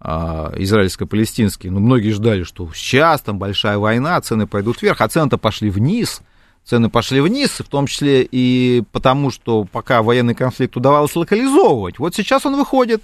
[0.02, 5.38] а, израильско-палестинский, ну, многие ждали, что сейчас там большая война, цены пойдут вверх, а цены-то
[5.38, 6.22] пошли вниз.
[6.66, 12.00] Цены пошли вниз, в том числе и потому, что пока военный конфликт удавалось локализовывать.
[12.00, 13.02] Вот сейчас он выходит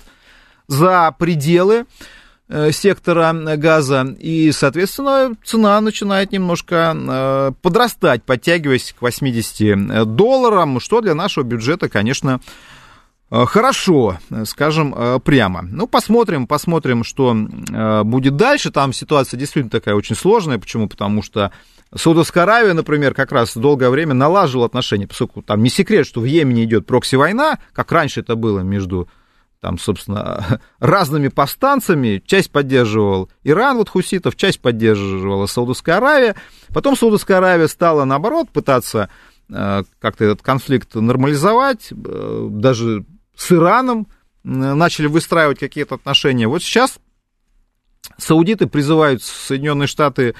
[0.67, 2.24] за пределы Э,
[2.71, 11.15] сектора газа, и, соответственно, цена начинает немножко э, подрастать, подтягиваясь к 80 долларам, что для
[11.15, 12.39] нашего бюджета, конечно,
[13.31, 15.63] э, хорошо, скажем прямо.
[15.63, 17.35] Ну, посмотрим, посмотрим, что
[18.03, 18.71] будет дальше.
[18.71, 20.59] Там ситуация действительно такая очень сложная.
[20.59, 20.87] Почему?
[20.87, 21.51] Потому что
[21.95, 26.25] Саудовская Аравия, например, как раз долгое время налаживала отношения, поскольку там не секрет, что в
[26.25, 29.07] Йемене идет прокси-война, как раньше это было между
[29.65, 32.21] там, собственно, разными повстанцами.
[32.23, 36.35] Часть поддерживал Иран, вот хуситов, часть поддерживала Саудовская Аравия.
[36.71, 39.09] Потом Саудовская Аравия стала, наоборот, пытаться
[39.49, 41.91] э, как-то этот конфликт нормализовать.
[41.91, 43.05] Э, даже
[43.35, 44.05] с Ираном
[44.43, 46.47] начали выстраивать какие-то отношения.
[46.47, 46.99] Вот сейчас
[48.19, 50.35] саудиты призывают Соединенные Штаты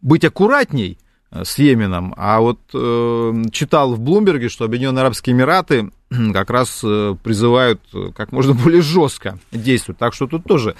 [0.00, 1.00] быть аккуратней
[1.32, 5.90] э, с Йеменом, а вот э, читал в Блумберге, что Объединенные Арабские Эмираты
[6.32, 9.98] как раз э, призывают э, как можно более жестко действовать.
[9.98, 10.74] Так что тут тоже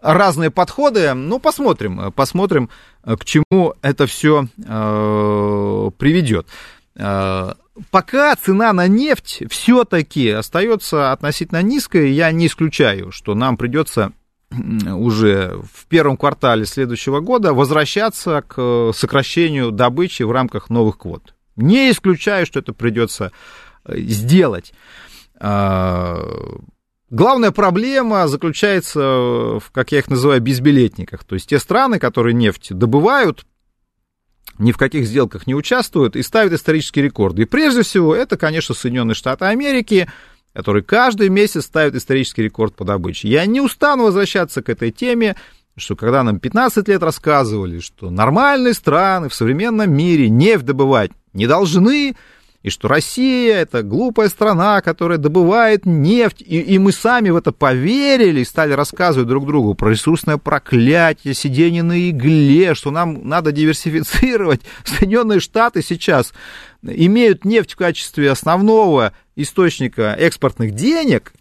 [0.00, 1.14] разные подходы.
[1.14, 2.68] Ну, посмотрим, э, посмотрим,
[3.04, 6.46] к чему это все э, приведет.
[7.90, 14.12] Пока цена на нефть все-таки остается относительно низкой, я не исключаю, что нам придется
[14.50, 21.34] уже в первом квартале следующего года возвращаться к сокращению добычи в рамках новых квот.
[21.56, 23.32] Не исключаю, что это придется
[23.86, 24.72] сделать.
[25.38, 26.20] А,
[27.10, 31.24] главная проблема заключается в, как я их называю, безбилетниках.
[31.24, 33.44] То есть те страны, которые нефть добывают,
[34.58, 37.42] ни в каких сделках не участвуют и ставят исторические рекорды.
[37.42, 40.08] И прежде всего это, конечно, Соединенные Штаты Америки,
[40.52, 43.28] который каждый месяц ставит исторический рекорд по добыче.
[43.28, 45.36] Я не устану возвращаться к этой теме,
[45.76, 51.46] что когда нам 15 лет рассказывали, что нормальные страны в современном мире нефть добывать не
[51.46, 52.14] должны,
[52.62, 57.50] и что Россия это глупая страна, которая добывает нефть, и, и мы сами в это
[57.52, 63.50] поверили и стали рассказывать друг другу про ресурсное проклятие, сидение на игле, что нам надо
[63.50, 64.60] диверсифицировать.
[64.84, 66.32] Соединенные Штаты сейчас
[66.82, 71.32] имеют нефть в качестве основного источника экспортных денег,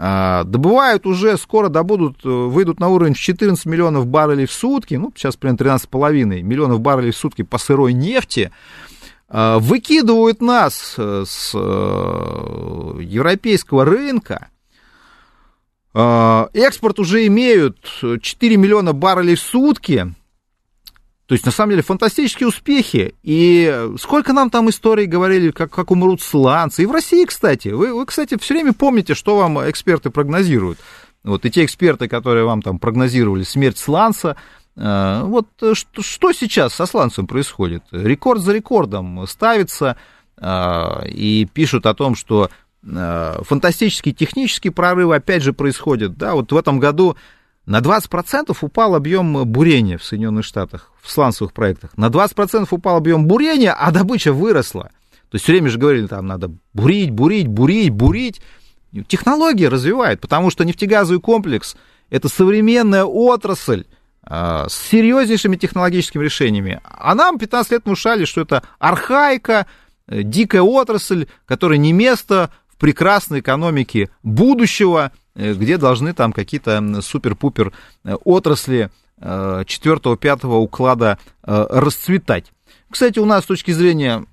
[0.00, 5.12] а, добывают уже, скоро добудут, э, выйдут на уровень 14 миллионов баррелей в сутки, ну,
[5.16, 8.52] сейчас примерно 13,5 миллионов баррелей в сутки по сырой нефти,
[9.28, 14.48] выкидывают нас э, с э, европейского рынка,
[15.94, 17.78] экспорт уже имеют
[18.22, 20.14] 4 миллиона баррелей в сутки,
[21.28, 23.14] то есть, на самом деле, фантастические успехи.
[23.22, 26.82] И сколько нам там историй говорили, как, как умрут сланцы.
[26.82, 27.68] И в России, кстати.
[27.68, 30.78] Вы, вы, кстати, все время помните, что вам эксперты прогнозируют.
[31.24, 34.36] Вот и те эксперты, которые вам там прогнозировали смерть сланца, э,
[34.80, 37.82] вот что, что сейчас со сланцем происходит?
[37.90, 39.96] Рекорд за рекордом ставится
[40.36, 42.48] э, и пишут о том, что
[42.84, 46.16] э, фантастический технический прорыв опять же происходит.
[46.16, 47.16] Да, вот в этом году
[47.66, 51.96] на 20% упал объем бурения в Соединенных Штатах, в сланцевых проектах.
[51.98, 54.84] На 20% упал объем бурения, а добыча выросла.
[55.28, 58.40] То есть все время же говорили, там надо бурить, бурить, бурить, бурить.
[59.06, 61.76] Технологии развивают, потому что нефтегазовый комплекс–
[62.10, 63.97] это современная отрасль э,
[64.28, 66.80] с серьезнейшими технологическими решениями.
[66.84, 69.66] А нам 15 лет внушали, что это архаика,
[70.06, 77.00] э, дикая отрасль, которая не место в прекрасной экономике будущего– Э, где должны там какие-то
[77.00, 77.72] супер-пупер
[78.04, 82.52] э, отрасли 4-5 э, уклада расцветать.
[82.90, 84.26] Кстати, у нас с точки зрения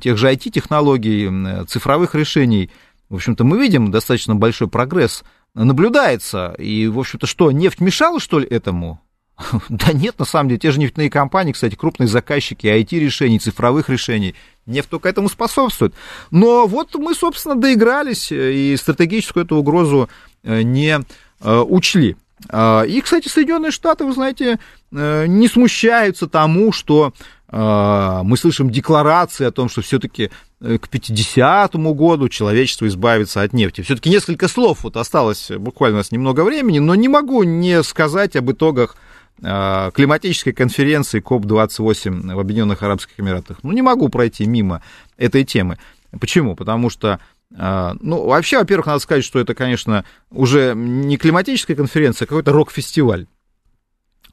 [0.00, 2.70] тех же IT-технологий, цифровых решений,
[3.08, 5.22] в общем-то, мы видим достаточно большой прогресс
[5.54, 6.54] наблюдается.
[6.58, 9.00] И, в общем-то, что, нефть мешала, что ли, этому?
[9.68, 14.34] Да нет, на самом деле, те же нефтяные компании, кстати, крупные заказчики IT-решений, цифровых решений,
[14.66, 15.94] нефть только этому способствует.
[16.30, 20.08] Но вот мы, собственно, доигрались и стратегическую эту угрозу
[20.42, 21.00] э, не
[21.40, 22.16] э, учли.
[22.48, 24.58] А, и, кстати, Соединенные Штаты, вы знаете,
[24.92, 27.12] э, не смущаются тому, что
[27.48, 33.82] мы слышим декларации о том, что все-таки к 50-му году человечество избавится от нефти.
[33.82, 38.34] Все-таки несколько слов вот осталось, буквально у нас немного времени, но не могу не сказать
[38.34, 38.96] об итогах
[39.40, 43.58] климатической конференции КОП-28 в Объединенных Арабских Эмиратах.
[43.62, 44.82] Ну, не могу пройти мимо
[45.18, 45.78] этой темы.
[46.18, 46.56] Почему?
[46.56, 47.20] Потому что
[47.54, 52.52] э, ну, вообще, во-первых, надо сказать, что это, конечно, уже не климатическая конференция, а какой-то
[52.52, 53.26] рок-фестиваль.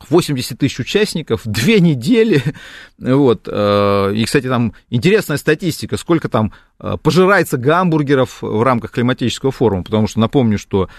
[0.10, 2.41] 80 тысяч участников, две недели,
[2.97, 6.54] вот, э, и, кстати, там интересная статистика, сколько там
[7.01, 10.89] пожирается гамбургеров в рамках климатического форума, потому что напомню, что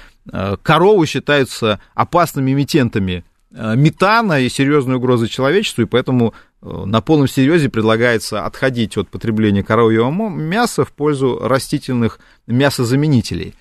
[0.62, 7.28] коровы считаются опасными эмитентами Э, метана и серьезной угрозы человечеству, и поэтому э, на полном
[7.28, 13.55] серьезе предлагается отходить от потребления коровьего мяса в пользу растительных мясозаменителей.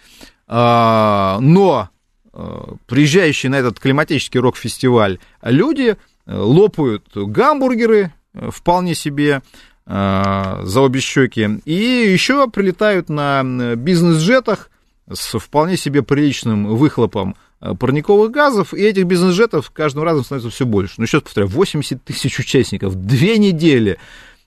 [0.47, 1.89] А, но
[2.33, 9.41] э, приезжающие на этот климатический рок-фестиваль люди лопают гамбургеры вполне себе
[9.85, 13.43] за обе щеки, и еще прилетают на
[13.75, 14.71] бизнес-джетах
[15.11, 20.66] с вполне себе приличным выхлопом Э, парниковых газов, и этих бизнес-джетов каждым разом становится все
[20.66, 20.95] больше.
[20.97, 23.97] Ну, сейчас повторяю, 80 тысяч участников, две недели.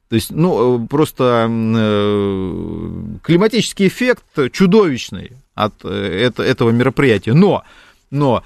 [0.09, 7.33] То есть, ну, э, просто э, климатический эффект чудовищный от этого мероприятия.
[7.33, 7.64] Но,
[8.11, 8.45] но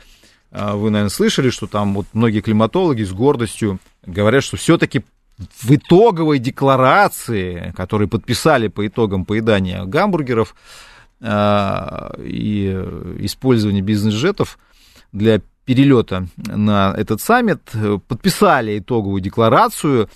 [0.53, 5.03] вы, наверное, слышали, что там вот многие климатологи с гордостью говорят, что все-таки
[5.63, 10.55] в итоговой декларации, которые подписали по итогам поедания гамбургеров,
[11.23, 12.85] и
[13.19, 14.59] использования бизнес-джетов
[15.13, 17.61] для перелета на этот саммит,
[18.09, 20.09] подписали итоговую декларацию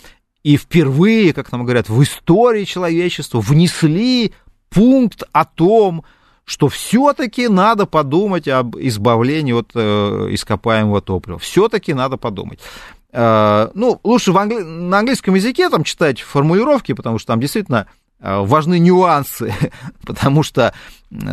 [0.44, 4.32] и впервые, как нам говорят, в истории человечества внесли
[4.68, 6.04] пункт о том,
[6.44, 11.38] что все-таки надо подумать об избавлении от э, ископаемого топлива.
[11.38, 12.60] Все-таки надо подумать.
[13.12, 14.60] Э, ну, лучше в англи...
[14.62, 17.86] на английском языке там читать формулировки, потому что там действительно
[18.24, 19.52] важны нюансы,
[20.06, 20.74] потому что,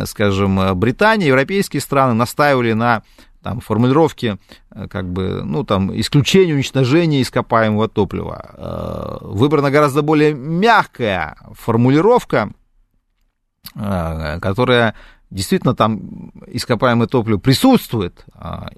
[0.04, 3.02] скажем, Британия, европейские страны настаивали на
[3.42, 4.38] там, формулировке
[4.70, 8.50] э, как бы, ну, там, исключения уничтожения ископаемого топлива.
[8.56, 12.50] Э, выбрана гораздо более мягкая формулировка,
[13.74, 14.94] которая
[15.30, 18.26] действительно там ископаемое топливо присутствует,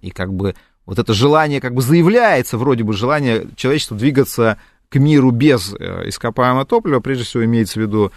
[0.02, 0.54] и как бы
[0.86, 4.58] вот это желание как бы заявляется, вроде бы желание человечества двигаться
[4.94, 8.12] к миру без э, ископаемого топлива, прежде всего имеется в виду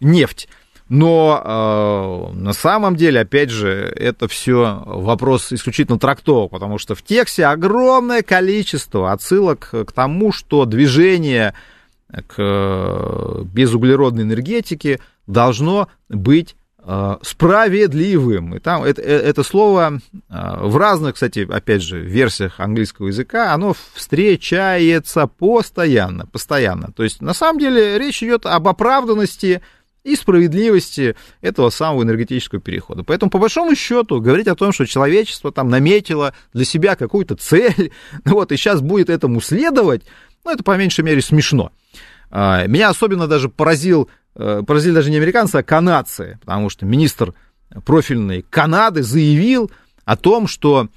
[0.00, 0.48] нефть.
[0.88, 7.02] Но э, на самом деле, опять же, это все вопрос исключительно трактовок, потому что в
[7.02, 11.52] тексте огромное количество отсылок к тому, что движение
[12.26, 16.61] к безуглеродной энергетике должно быть Э,
[17.22, 18.56] справедливым.
[18.56, 23.54] И там это, э, это слово э, в разных, кстати, опять же, версиях английского языка,
[23.54, 26.90] оно встречается постоянно, постоянно.
[26.92, 29.62] То есть, на самом деле, речь идет об оправданности
[30.02, 33.04] и справедливости этого самого энергетического перехода.
[33.04, 37.92] Поэтому, по большому счету, говорить о том, что человечество там наметило для себя какую-то цель,
[38.24, 40.02] ну вот, и сейчас будет этому следовать,
[40.44, 41.70] ну, это, по меньшей мере, смешно.
[42.32, 47.34] Меня особенно даже поразил Э, поразили даже не американцы, а канадцы, потому что министр
[47.84, 49.70] профильной Канады заявил
[50.04, 50.88] о том, что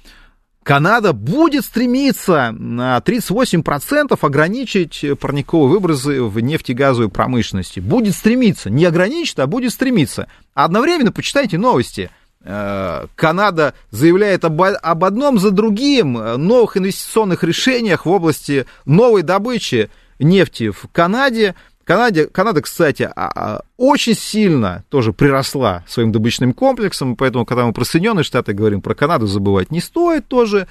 [0.66, 7.78] Канада будет стремиться на 38% ограничить парниковые выбросы в нефтегазовой промышленности.
[7.78, 10.26] Будет стремиться, не ограничит, а будет стремиться.
[10.54, 12.10] Одновременно почитайте новости.
[12.42, 19.88] Э, Канада заявляет об, об одном за другим новых инвестиционных решениях в области новой добычи
[20.18, 21.54] нефти в Канаде.
[21.86, 27.72] Канаде, Канада, кстати, а, а, очень сильно тоже приросла своим добычным комплексом, поэтому, когда мы
[27.72, 30.66] про Соединенные Штаты говорим, про Канаду забывать не стоит тоже,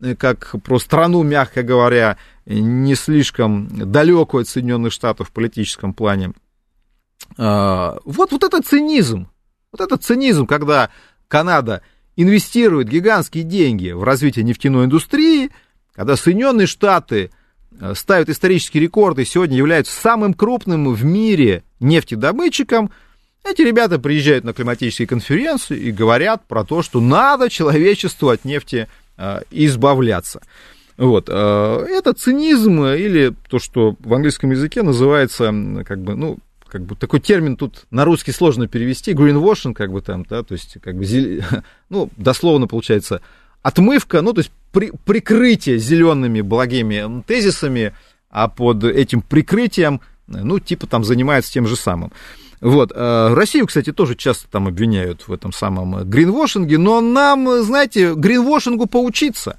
[0.00, 6.32] э, как про страну, мягко говоря, не слишком далекую от Соединенных Штатов в политическом плане.
[7.36, 9.28] А, вот, вот это цинизм,
[9.70, 10.88] вот это цинизм, когда
[11.28, 11.82] Канада
[12.16, 15.50] инвестирует гигантские деньги в развитие нефтяной индустрии,
[15.92, 17.32] когда Соединенные Штаты
[17.80, 22.90] Э, ставят исторические рекорды, сегодня являются самым крупным в мире нефтедобытчиком,
[23.44, 28.88] эти ребята приезжают на климатические конференции и говорят про то, что надо человечеству от нефти
[29.18, 30.40] э, избавляться.
[30.96, 31.28] Вот.
[31.28, 35.52] Э, это цинизм или то, что в английском языке называется,
[35.84, 40.00] как бы, ну, как бы такой термин тут на русский сложно перевести, greenwashing, как бы
[40.00, 41.04] там, да, то есть, как бы,
[41.90, 43.20] ну, дословно получается,
[43.62, 47.94] отмывка, ну, то есть при, прикрытие зелеными благими тезисами,
[48.28, 52.12] а под этим прикрытием, ну, типа там занимается тем же самым.
[52.60, 52.92] Вот.
[52.94, 58.86] Э, Россию, кстати, тоже часто там обвиняют в этом самом гринвошинге, но нам, знаете, гринвошингу
[58.86, 59.58] поучиться.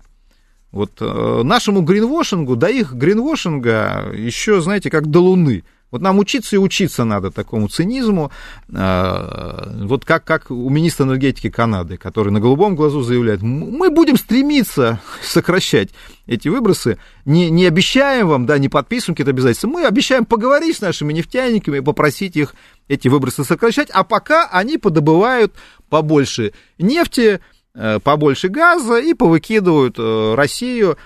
[0.72, 6.56] Вот э, нашему гринвошингу, до их гринвошинга еще, знаете, как до Луны– вот нам учиться
[6.56, 8.32] и учиться надо такому цинизму,
[8.74, 14.18] а, вот как, как у министра энергетики Канады, который на голубом глазу заявляет, мы будем
[14.18, 15.90] стремиться сокращать
[16.28, 20.82] эти выбросы, не, не обещаем вам, да, не подписываем какие-то обязательства, мы обещаем поговорить с
[20.82, 22.56] нашими нефтяниками, попросить их
[22.88, 25.54] эти выбросы сокращать, а пока они подобывают
[25.90, 27.40] побольше нефти,
[27.74, 30.98] э, побольше газа и повыкидывают э, Россию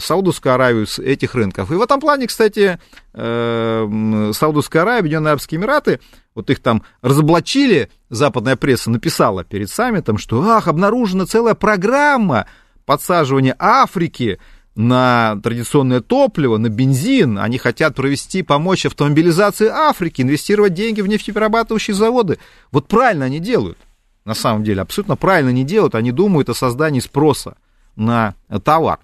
[0.00, 1.70] Саудовскую Аравию с этих рынков.
[1.70, 2.78] И в этом плане, кстати,
[3.12, 6.00] э, Саудовская Аравия, Объединенные Арабские Эмираты,
[6.34, 12.46] вот их там разоблачили, западная пресса написала перед саммитом, что, ах, обнаружена целая программа
[12.86, 14.38] подсаживания Африки
[14.76, 17.38] на традиционное топливо, на бензин.
[17.38, 22.38] Они хотят провести, помочь автомобилизации Африки, инвестировать деньги в нефтеперерабатывающие заводы.
[22.72, 23.78] Вот правильно они делают,
[24.24, 25.94] на самом деле, абсолютно правильно они делают.
[25.94, 27.56] Они думают о создании спроса
[27.96, 28.34] на
[28.64, 29.00] товар.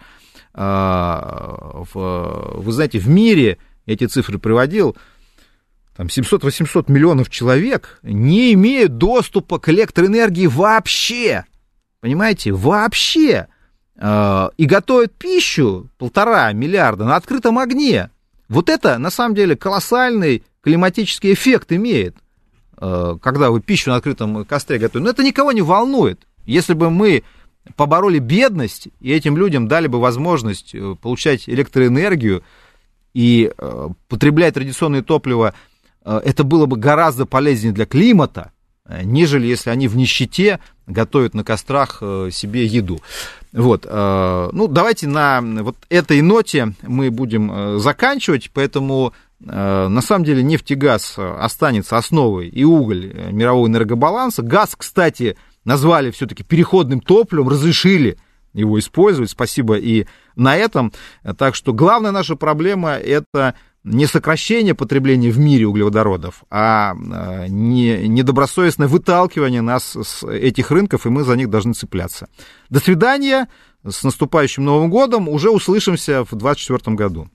[0.59, 4.97] А, вы знаете, в мире, эти цифры приводил,
[5.97, 11.45] там 700-800 миллионов человек не имеют доступа к электроэнергии вообще.
[12.01, 13.49] Понимаете, вообще.
[13.99, 18.11] А, и готовят пищу полтора миллиарда на открытом огне.
[18.49, 22.17] Вот это, на самом деле, колоссальный климатический эффект имеет,
[22.79, 25.05] а, когда вы пищу на открытом костре готовите.
[25.05, 26.27] Но это никого не волнует.
[26.47, 27.25] Если бы мы
[27.75, 32.43] побороли бедность, и этим людям дали бы возможность э, получать электроэнергию
[33.15, 35.55] и э, потреблять традиционное топливо,
[36.05, 38.53] э, это было бы гораздо полезнее для климата,
[39.03, 42.01] нежели если они в нищете готовят на кострах
[42.31, 43.01] себе еду.
[43.53, 50.71] Вот, ну, давайте на вот этой ноте мы будем заканчивать, поэтому на самом деле нефть
[50.71, 54.43] и газ останется основой и уголь мирового энергобаланса.
[54.43, 55.37] Газ, кстати,
[55.67, 58.17] назвали все-таки переходным топливом, разрешили
[58.55, 59.31] его использовать.
[59.31, 60.93] Спасибо и на этом.
[61.37, 63.55] Так что главная наша проблема это
[63.85, 71.07] не сокращение потребления в мире углеводородов, а, а не, недобросовестное выталкивание нас с этих рынков,
[71.07, 72.29] и мы за них должны цепляться.
[72.69, 73.49] До свидания,
[73.87, 77.29] с наступающим Новым годом, уже услышимся в 2024 году.